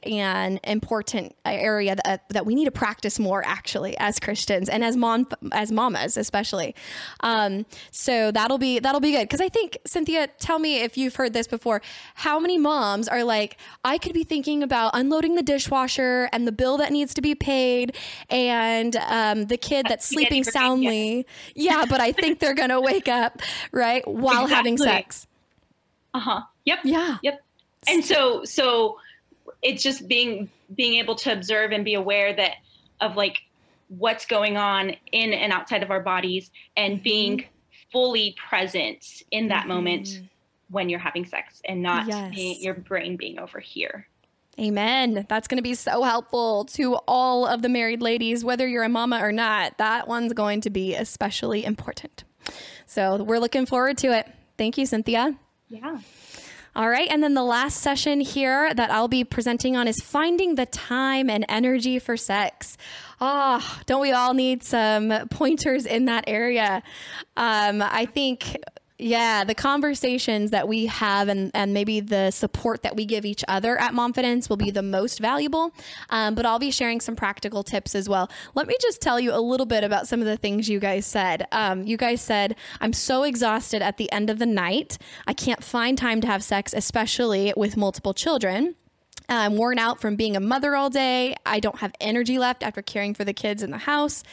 and 0.03 0.59
important 0.63 1.35
area 1.45 1.95
that, 2.05 2.27
that 2.29 2.45
we 2.45 2.55
need 2.55 2.65
to 2.65 2.71
practice 2.71 3.19
more 3.19 3.43
actually 3.45 3.97
as 3.97 4.19
Christians 4.19 4.69
and 4.69 4.83
as 4.83 4.95
mom 4.95 5.27
as 5.51 5.71
mamas 5.71 6.17
especially. 6.17 6.75
Um, 7.21 7.65
so 7.91 8.31
that'll 8.31 8.57
be 8.57 8.79
that'll 8.79 9.01
be 9.01 9.11
good 9.11 9.23
because 9.23 9.41
I 9.41 9.49
think 9.49 9.77
Cynthia, 9.85 10.27
tell 10.39 10.59
me 10.59 10.81
if 10.81 10.97
you've 10.97 11.15
heard 11.15 11.33
this 11.33 11.47
before. 11.47 11.81
How 12.15 12.39
many 12.39 12.57
moms 12.57 13.07
are 13.07 13.23
like, 13.23 13.57
I 13.83 13.97
could 13.97 14.13
be 14.13 14.23
thinking 14.23 14.63
about 14.63 14.91
unloading 14.93 15.35
the 15.35 15.43
dishwasher 15.43 16.29
and 16.31 16.47
the 16.47 16.51
bill 16.51 16.77
that 16.77 16.91
needs 16.91 17.13
to 17.15 17.21
be 17.21 17.35
paid 17.35 17.95
and 18.29 18.95
um, 18.95 19.45
the 19.45 19.57
kid 19.57 19.85
that's 19.87 20.05
sleeping 20.05 20.43
soundly. 20.43 21.25
Yeah, 21.55 21.85
but 21.89 22.01
I 22.01 22.11
think 22.11 22.39
they're 22.39 22.55
gonna 22.55 22.81
wake 22.81 23.07
up 23.07 23.41
right 23.71 24.07
while 24.07 24.43
exactly. 24.43 24.55
having 24.55 24.77
sex. 24.77 25.27
Uh 26.13 26.19
huh. 26.19 26.41
Yep. 26.65 26.79
Yeah. 26.83 27.17
Yep 27.21 27.43
and 27.87 28.03
so 28.03 28.43
so 28.43 28.97
it's 29.63 29.81
just 29.81 30.07
being 30.07 30.49
being 30.75 30.95
able 30.95 31.15
to 31.15 31.31
observe 31.31 31.71
and 31.71 31.83
be 31.85 31.93
aware 31.93 32.35
that 32.35 32.55
of 33.01 33.15
like 33.15 33.39
what's 33.87 34.25
going 34.25 34.57
on 34.57 34.95
in 35.11 35.33
and 35.33 35.51
outside 35.51 35.83
of 35.83 35.91
our 35.91 35.99
bodies 35.99 36.51
and 36.77 36.95
mm-hmm. 36.95 37.03
being 37.03 37.45
fully 37.91 38.35
present 38.49 39.23
in 39.31 39.47
that 39.47 39.61
mm-hmm. 39.61 39.69
moment 39.69 40.21
when 40.69 40.89
you're 40.89 40.99
having 40.99 41.25
sex 41.25 41.61
and 41.65 41.83
not 41.83 42.07
yes. 42.07 42.33
being, 42.33 42.61
your 42.61 42.73
brain 42.73 43.15
being 43.15 43.39
over 43.39 43.59
here 43.59 44.07
Amen. 44.59 45.25
That's 45.29 45.47
going 45.47 45.57
to 45.57 45.63
be 45.63 45.73
so 45.73 46.03
helpful 46.03 46.65
to 46.65 46.95
all 47.07 47.47
of 47.47 47.63
the 47.63 47.69
married 47.69 48.03
ladies, 48.03 48.45
whether 48.45 48.67
you're 48.67 48.83
a 48.83 48.89
mama 48.89 49.19
or 49.19 49.31
not. 49.31 49.79
That 49.79 50.07
one's 50.07 50.31
going 50.33 50.61
to 50.61 50.69
be 50.69 50.93
especially 50.93 51.65
important. 51.65 52.23
So 52.85 53.23
we're 53.23 53.39
looking 53.39 53.65
forward 53.65 53.97
to 53.99 54.15
it. 54.15 54.31
Thank 54.57 54.77
you, 54.77 54.85
Cynthia. 54.85 55.35
Yeah. 55.69 55.99
All 56.75 56.89
right. 56.89 57.07
And 57.11 57.21
then 57.21 57.35
the 57.35 57.43
last 57.43 57.81
session 57.81 58.19
here 58.19 58.73
that 58.73 58.89
I'll 58.89 59.07
be 59.07 59.23
presenting 59.23 59.77
on 59.77 59.87
is 59.87 59.99
finding 59.99 60.55
the 60.55 60.65
time 60.65 61.29
and 61.29 61.45
energy 61.47 61.99
for 61.99 62.17
sex. 62.17 62.77
Ah, 63.21 63.59
oh, 63.61 63.81
don't 63.85 64.01
we 64.01 64.11
all 64.11 64.33
need 64.33 64.63
some 64.63 65.13
pointers 65.29 65.85
in 65.85 66.05
that 66.05 66.23
area? 66.25 66.81
Um, 67.37 67.83
I 67.83 68.07
think 68.07 68.57
yeah, 69.03 69.43
the 69.43 69.53
conversations 69.53 70.51
that 70.51 70.67
we 70.67 70.85
have 70.85 71.27
and, 71.27 71.51
and 71.53 71.73
maybe 71.73 71.99
the 71.99 72.31
support 72.31 72.83
that 72.83 72.95
we 72.95 73.03
give 73.03 73.25
each 73.25 73.43
other 73.49 73.77
at 73.77 73.93
Momfidence 73.93 74.49
will 74.49 74.55
be 74.55 74.71
the 74.71 74.81
most 74.81 75.19
valuable. 75.19 75.73
Um, 76.09 76.35
but 76.35 76.45
I'll 76.45 76.59
be 76.59 76.71
sharing 76.71 77.01
some 77.01 77.15
practical 77.15 77.63
tips 77.63 77.95
as 77.95 78.07
well. 78.07 78.31
Let 78.55 78.65
me 78.65 78.75
just 78.79 79.01
tell 79.01 79.19
you 79.19 79.33
a 79.33 79.41
little 79.41 79.65
bit 79.65 79.83
about 79.83 80.07
some 80.07 80.21
of 80.21 80.25
the 80.25 80.37
things 80.37 80.69
you 80.69 80.79
guys 80.79 81.05
said. 81.05 81.45
Um, 81.51 81.83
you 81.83 81.97
guys 81.97 82.21
said, 82.21 82.55
I'm 82.79 82.93
so 82.93 83.23
exhausted 83.23 83.81
at 83.81 83.97
the 83.97 84.09
end 84.13 84.29
of 84.29 84.39
the 84.39 84.45
night. 84.45 84.97
I 85.27 85.33
can't 85.33 85.63
find 85.63 85.97
time 85.97 86.21
to 86.21 86.27
have 86.27 86.41
sex, 86.41 86.73
especially 86.73 87.53
with 87.57 87.75
multiple 87.75 88.13
children. 88.13 88.75
I'm 89.39 89.55
worn 89.55 89.79
out 89.79 89.99
from 89.99 90.15
being 90.15 90.35
a 90.35 90.39
mother 90.39 90.75
all 90.75 90.89
day. 90.89 91.35
I 91.45 91.59
don't 91.59 91.77
have 91.79 91.93
energy 91.99 92.37
left 92.37 92.63
after 92.63 92.81
caring 92.81 93.13
for 93.13 93.23
the 93.23 93.33
kids 93.33 93.63
in 93.63 93.71
the 93.71 93.77
house. 93.77 94.23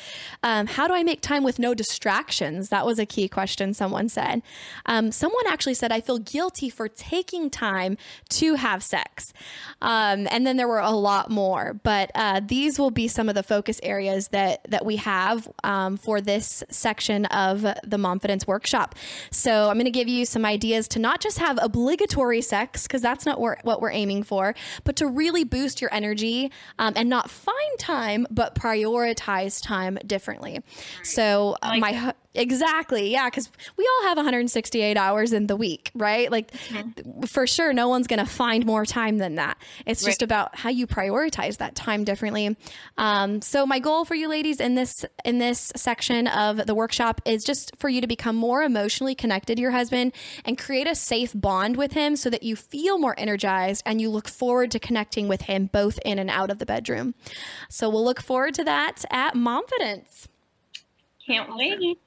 Um, 0.42 0.66
how 0.66 0.86
do 0.86 0.94
I 0.94 1.02
make 1.02 1.20
time 1.20 1.44
with 1.44 1.58
no 1.58 1.74
distractions? 1.74 2.68
That 2.68 2.84
was 2.84 2.98
a 2.98 3.06
key 3.06 3.28
question 3.28 3.74
someone 3.74 4.08
said. 4.08 4.42
Um, 4.86 5.12
someone 5.12 5.44
actually 5.48 5.74
said, 5.74 5.92
I 5.92 6.00
feel 6.00 6.18
guilty 6.18 6.68
for 6.68 6.88
taking 6.88 7.50
time 7.50 7.96
to 8.30 8.54
have 8.54 8.82
sex. 8.82 9.32
Um, 9.80 10.26
and 10.30 10.46
then 10.46 10.56
there 10.56 10.68
were 10.68 10.78
a 10.78 10.90
lot 10.90 11.30
more, 11.30 11.74
but 11.74 12.10
uh, 12.14 12.40
these 12.44 12.78
will 12.78 12.90
be 12.90 13.08
some 13.08 13.28
of 13.28 13.34
the 13.34 13.42
focus 13.42 13.80
areas 13.82 14.28
that, 14.28 14.60
that 14.68 14.84
we 14.84 14.96
have 14.96 15.48
um, 15.64 15.96
for 15.96 16.20
this 16.20 16.62
section 16.70 17.26
of 17.26 17.62
the 17.62 17.96
Momfidence 17.96 18.46
workshop. 18.46 18.94
So 19.30 19.68
I'm 19.68 19.74
going 19.74 19.84
to 19.84 19.90
give 19.90 20.08
you 20.08 20.26
some 20.26 20.44
ideas 20.44 20.88
to 20.88 20.98
not 20.98 21.20
just 21.20 21.38
have 21.38 21.58
obligatory 21.62 22.42
sex, 22.42 22.84
because 22.84 23.02
that's 23.02 23.24
not 23.24 23.40
what 23.40 23.80
we're 23.80 23.90
aiming 23.90 24.22
for 24.22 24.54
but 24.84 24.89
to 24.96 25.07
really 25.07 25.44
boost 25.44 25.81
your 25.81 25.92
energy 25.92 26.50
um, 26.79 26.94
and 26.96 27.09
not 27.09 27.31
find 27.31 27.79
time, 27.79 28.26
but 28.31 28.55
prioritize 28.55 29.62
time 29.62 29.98
differently. 30.07 30.61
So, 31.03 31.57
uh, 31.62 31.68
like 31.68 31.81
my. 31.81 31.92
That 31.92 32.16
Exactly. 32.34 33.10
Yeah. 33.10 33.28
Cause 33.28 33.50
we 33.76 33.84
all 33.84 34.08
have 34.08 34.16
168 34.16 34.96
hours 34.96 35.32
in 35.32 35.48
the 35.48 35.56
week, 35.56 35.90
right? 35.96 36.30
Like 36.30 36.52
mm-hmm. 36.52 37.22
for 37.22 37.44
sure, 37.44 37.72
no 37.72 37.88
one's 37.88 38.06
going 38.06 38.20
to 38.20 38.30
find 38.30 38.64
more 38.64 38.86
time 38.86 39.18
than 39.18 39.34
that. 39.34 39.58
It's 39.84 40.04
right. 40.04 40.10
just 40.10 40.22
about 40.22 40.56
how 40.56 40.70
you 40.70 40.86
prioritize 40.86 41.56
that 41.56 41.74
time 41.74 42.04
differently. 42.04 42.56
Um, 42.96 43.42
so 43.42 43.66
my 43.66 43.80
goal 43.80 44.04
for 44.04 44.14
you 44.14 44.28
ladies 44.28 44.60
in 44.60 44.76
this, 44.76 45.04
in 45.24 45.38
this 45.38 45.72
section 45.74 46.28
of 46.28 46.66
the 46.66 46.74
workshop 46.74 47.20
is 47.24 47.42
just 47.42 47.74
for 47.78 47.88
you 47.88 48.00
to 48.00 48.06
become 48.06 48.36
more 48.36 48.62
emotionally 48.62 49.16
connected 49.16 49.56
to 49.56 49.62
your 49.62 49.72
husband 49.72 50.12
and 50.44 50.56
create 50.56 50.86
a 50.86 50.94
safe 50.94 51.32
bond 51.34 51.76
with 51.76 51.92
him 51.92 52.14
so 52.14 52.30
that 52.30 52.44
you 52.44 52.54
feel 52.54 52.96
more 52.96 53.16
energized 53.18 53.82
and 53.84 54.00
you 54.00 54.08
look 54.08 54.28
forward 54.28 54.70
to 54.70 54.78
connecting 54.78 55.26
with 55.26 55.42
him 55.42 55.66
both 55.66 55.98
in 56.04 56.20
and 56.20 56.30
out 56.30 56.50
of 56.50 56.60
the 56.60 56.66
bedroom. 56.66 57.14
So 57.68 57.90
we'll 57.90 58.04
look 58.04 58.22
forward 58.22 58.54
to 58.54 58.64
that 58.64 59.04
at 59.10 59.34
Momfidence. 59.34 60.28
Can't 61.26 61.54
wait. 61.56 61.98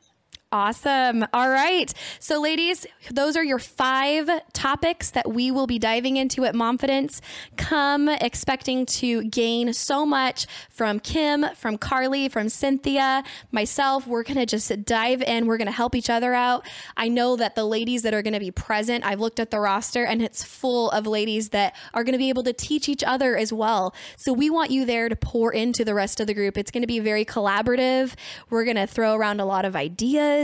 Awesome. 0.54 1.26
All 1.34 1.50
right. 1.50 1.92
So, 2.20 2.40
ladies, 2.40 2.86
those 3.10 3.36
are 3.36 3.44
your 3.44 3.58
five 3.58 4.30
topics 4.54 5.10
that 5.10 5.34
we 5.34 5.50
will 5.50 5.66
be 5.66 5.80
diving 5.80 6.16
into 6.16 6.46
at 6.46 6.54
Momfidence. 6.54 7.22
Come 7.58 8.08
expecting 8.08 8.86
to 8.86 9.24
gain 9.24 9.74
so 9.74 10.06
much 10.06 10.46
from 10.70 11.00
Kim, 11.00 11.44
from 11.56 11.80
Carly, 11.80 12.30
from 12.30 12.50
Cynthia, 12.50 13.24
myself. 13.52 14.06
We're 14.06 14.22
going 14.22 14.38
to 14.38 14.46
just 14.46 14.86
dive 14.86 15.24
in. 15.24 15.48
We're 15.48 15.58
going 15.58 15.66
to 15.66 15.72
help 15.72 15.96
each 15.96 16.12
other 16.12 16.36
out. 16.36 16.68
I 16.96 17.08
know 17.08 17.36
that 17.36 17.56
the 17.56 17.66
ladies 17.66 18.04
that 18.04 18.14
are 18.14 18.22
going 18.22 18.36
to 18.36 18.40
be 18.40 18.52
present, 18.52 19.04
I've 19.04 19.20
looked 19.20 19.40
at 19.40 19.50
the 19.50 19.60
roster 19.60 20.06
and 20.06 20.22
it's 20.22 20.44
full 20.44 20.92
of 20.92 21.08
ladies 21.08 21.50
that 21.50 21.76
are 21.96 22.04
going 22.04 22.14
to 22.14 22.20
be 22.20 22.30
able 22.30 22.44
to 22.44 22.54
teach 22.54 22.88
each 22.88 23.04
other 23.04 23.36
as 23.36 23.52
well. 23.52 23.96
So, 24.18 24.32
we 24.32 24.52
want 24.52 24.70
you 24.70 24.86
there 24.86 25.10
to 25.10 25.16
pour 25.16 25.52
into 25.52 25.84
the 25.84 25.96
rest 25.96 26.20
of 26.20 26.28
the 26.28 26.36
group. 26.36 26.60
It's 26.60 26.70
going 26.70 26.84
to 26.84 26.88
be 26.88 27.00
very 27.00 27.26
collaborative. 27.26 28.14
We're 28.52 28.66
going 28.66 28.78
to 28.78 28.86
throw 28.86 29.16
around 29.16 29.40
a 29.40 29.46
lot 29.46 29.66
of 29.66 29.76
ideas 29.76 30.43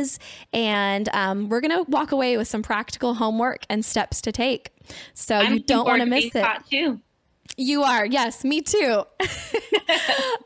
And 0.54 1.10
um, 1.10 1.50
we're 1.50 1.62
going 1.62 1.84
to 1.84 1.90
walk 1.90 2.12
away 2.12 2.38
with 2.38 2.48
some 2.48 2.62
practical 2.62 3.16
homework 3.16 3.64
and 3.70 3.84
steps 3.84 4.22
to 4.22 4.32
take. 4.32 4.72
So 5.14 5.36
I'm 5.36 5.54
you 5.54 5.60
don't 5.60 5.86
want 5.86 6.02
to 6.02 6.06
miss 6.06 6.36
it. 6.36 6.46
Too. 6.70 7.02
You 7.58 7.84
are. 7.84 8.06
Yes, 8.06 8.44
me 8.44 8.62
too. 8.62 9.04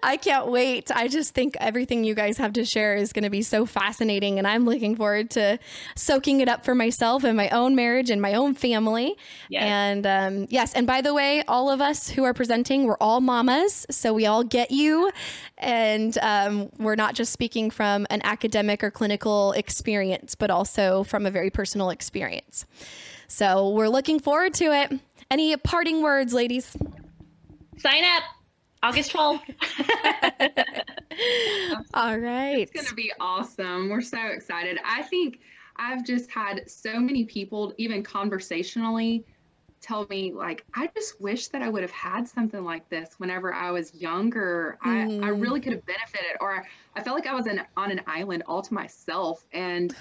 I 0.03 0.17
can't 0.17 0.47
wait. 0.47 0.89
I 0.93 1.07
just 1.07 1.33
think 1.33 1.55
everything 1.59 2.03
you 2.03 2.15
guys 2.15 2.37
have 2.37 2.53
to 2.53 2.65
share 2.65 2.95
is 2.95 3.13
going 3.13 3.23
to 3.23 3.29
be 3.29 3.41
so 3.41 3.65
fascinating. 3.65 4.37
And 4.37 4.47
I'm 4.47 4.65
looking 4.65 4.95
forward 4.95 5.29
to 5.31 5.59
soaking 5.95 6.41
it 6.41 6.49
up 6.49 6.65
for 6.65 6.73
myself 6.73 7.23
and 7.23 7.37
my 7.37 7.49
own 7.49 7.75
marriage 7.75 8.09
and 8.09 8.21
my 8.21 8.33
own 8.33 8.55
family. 8.55 9.15
Yes. 9.49 9.63
And 9.63 10.05
um, 10.07 10.47
yes. 10.49 10.73
And 10.73 10.87
by 10.87 11.01
the 11.01 11.13
way, 11.13 11.43
all 11.47 11.69
of 11.69 11.81
us 11.81 12.09
who 12.09 12.23
are 12.23 12.33
presenting, 12.33 12.85
we're 12.85 12.97
all 12.97 13.21
mamas. 13.21 13.85
So 13.91 14.13
we 14.13 14.25
all 14.25 14.43
get 14.43 14.71
you. 14.71 15.11
And 15.57 16.17
um, 16.19 16.69
we're 16.79 16.95
not 16.95 17.13
just 17.15 17.31
speaking 17.31 17.69
from 17.69 18.07
an 18.09 18.21
academic 18.23 18.83
or 18.83 18.91
clinical 18.91 19.51
experience, 19.53 20.35
but 20.35 20.49
also 20.49 21.03
from 21.03 21.25
a 21.25 21.31
very 21.31 21.49
personal 21.49 21.89
experience. 21.89 22.65
So 23.27 23.69
we're 23.69 23.87
looking 23.87 24.19
forward 24.19 24.53
to 24.55 24.65
it. 24.65 24.99
Any 25.29 25.55
parting 25.57 26.01
words, 26.01 26.33
ladies? 26.33 26.75
Sign 27.77 28.03
up. 28.03 28.23
August 28.83 29.13
12th. 29.13 29.41
All 31.93 32.17
right. 32.17 32.59
It's 32.59 32.71
going 32.71 32.85
to 32.85 32.95
be 32.95 33.11
awesome. 33.19 33.89
We're 33.89 34.01
so 34.01 34.27
excited. 34.27 34.77
I 34.85 35.03
think 35.03 35.39
I've 35.77 36.05
just 36.05 36.29
had 36.29 36.69
so 36.69 36.99
many 36.99 37.23
people, 37.23 37.73
even 37.77 38.03
conversationally, 38.03 39.25
tell 39.79 40.05
me, 40.09 40.33
like, 40.33 40.65
I 40.73 40.89
just 40.95 41.21
wish 41.21 41.47
that 41.49 41.61
I 41.61 41.69
would 41.69 41.81
have 41.81 41.91
had 41.91 42.27
something 42.27 42.63
like 42.63 42.87
this 42.89 43.15
whenever 43.17 43.53
I 43.53 43.71
was 43.71 43.93
younger. 43.95 44.77
Mm. 44.85 45.23
I, 45.23 45.27
I 45.27 45.31
mm. 45.31 45.41
really 45.41 45.61
could 45.61 45.73
have 45.73 45.85
benefited, 45.85 46.37
or 46.41 46.65
I 46.95 47.03
felt 47.03 47.15
like 47.15 47.27
I 47.27 47.33
was 47.33 47.47
in, 47.47 47.61
on 47.77 47.91
an 47.91 48.01
island 48.05 48.43
all 48.47 48.61
to 48.61 48.73
myself. 48.73 49.45
And 49.53 49.95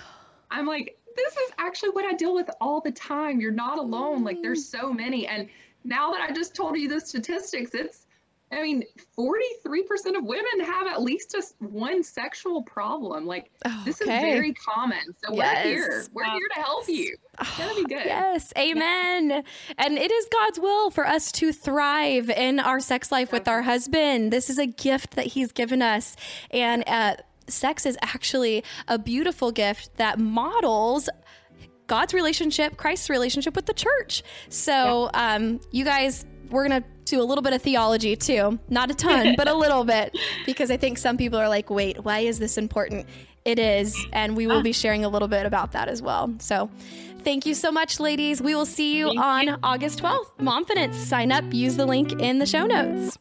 I'm 0.51 0.67
like, 0.67 0.99
this 1.17 1.33
is 1.33 1.51
actually 1.59 1.91
what 1.91 2.05
I 2.05 2.15
deal 2.15 2.35
with 2.35 2.51
all 2.61 2.81
the 2.81 2.93
time. 2.93 3.41
You're 3.41 3.53
not 3.53 3.79
alone. 3.79 4.25
Like 4.25 4.43
there's 4.43 4.67
mm. 4.67 4.81
so 4.81 4.93
many. 4.93 5.27
And 5.27 5.49
now 5.85 6.11
that 6.13 6.21
I 6.21 6.33
just 6.33 6.55
told 6.55 6.77
you 6.77 6.89
the 6.89 7.01
statistics, 7.01 7.75
it's 7.75 8.07
I 8.53 8.61
mean, 8.61 8.85
43% 9.19 10.17
of 10.17 10.25
women 10.25 10.61
have 10.65 10.87
at 10.87 11.03
least 11.03 11.35
a, 11.35 11.43
one 11.65 12.03
sexual 12.03 12.63
problem. 12.63 13.27
Like, 13.27 13.51
okay. 13.65 13.77
this 13.87 14.01
is 14.01 14.07
very 14.07 14.53
common. 14.53 15.01
So 15.25 15.35
yes. 15.35 15.65
we're 15.65 15.71
here. 15.71 16.05
We're 16.13 16.25
here 16.25 16.49
to 16.55 16.61
help 16.61 16.87
you. 16.87 17.17
To 17.41 17.75
be 17.77 17.85
good. 17.89 18.05
Yes. 18.05 18.53
Amen. 18.59 19.31
Yeah. 19.31 19.43
And 19.79 19.97
it 19.97 20.11
is 20.11 20.29
God's 20.31 20.61
will 20.61 20.91
for 20.91 21.07
us 21.07 21.33
to 21.33 21.53
thrive 21.53 22.29
in 22.29 22.61
our 22.61 22.79
sex 22.79 23.11
life 23.11 23.33
with 23.33 23.49
our 23.49 23.63
husband. 23.63 24.33
This 24.33 24.51
is 24.51 24.59
a 24.59 24.67
gift 24.67 25.13
that 25.13 25.29
He's 25.29 25.51
given 25.51 25.81
us. 25.81 26.15
And, 26.51 26.85
uh, 26.87 27.17
sex 27.53 27.87
is 27.87 27.97
actually 28.03 28.65
a 28.89 28.99
beautiful 28.99 29.53
gift 29.53 29.97
that 29.97 30.19
models 30.19 31.09
God's 31.87 32.15
relationship, 32.15 32.77
Christ's 32.77 33.11
relationship 33.11 33.55
with 33.55 33.67
the 33.67 33.75
church. 33.75 34.23
So, 34.49 35.11
yeah. 35.13 35.35
um, 35.35 35.61
you 35.71 35.85
guys, 35.85 36.25
we're 36.51 36.67
going 36.67 36.83
to 36.83 36.89
do 37.05 37.21
a 37.21 37.25
little 37.25 37.43
bit 37.43 37.53
of 37.53 37.63
theology 37.63 38.17
too. 38.17 38.59
Not 38.69 38.91
a 38.91 38.95
ton, 38.95 39.35
but 39.37 39.49
a 39.49 39.55
little 39.55 39.85
bit, 39.85 40.17
because 40.47 40.71
I 40.71 40.77
think 40.77 40.99
some 40.99 41.17
people 41.17 41.39
are 41.39 41.49
like, 41.49 41.71
wait, 41.71 42.03
why 42.05 42.21
is 42.21 42.39
this 42.39 42.57
important? 42.57 43.07
It 43.45 43.59
is. 43.59 43.97
And 44.13 44.37
we 44.37 44.47
will 44.47 44.59
ah. 44.59 44.63
be 44.63 44.73
sharing 44.73 45.05
a 45.05 45.09
little 45.09 45.29
bit 45.29 45.47
about 45.47 45.73
that 45.73 45.89
as 45.89 46.01
well. 46.01 46.33
So, 46.39 46.71
thank 47.25 47.45
you 47.45 47.55
so 47.55 47.73
much, 47.73 48.01
ladies. 48.01 48.41
We 48.41 48.55
will 48.55 48.67
see 48.67 48.97
you 48.97 49.09
thank 49.09 49.21
on 49.21 49.47
you. 49.49 49.57
August 49.63 50.01
12th. 50.01 50.39
Momfidence. 50.39 50.95
Sign 50.95 51.33
up, 51.33 51.45
use 51.53 51.77
the 51.77 51.87
link 51.87 52.13
in 52.21 52.39
the 52.39 52.47
show 52.47 52.65
notes. 52.65 53.19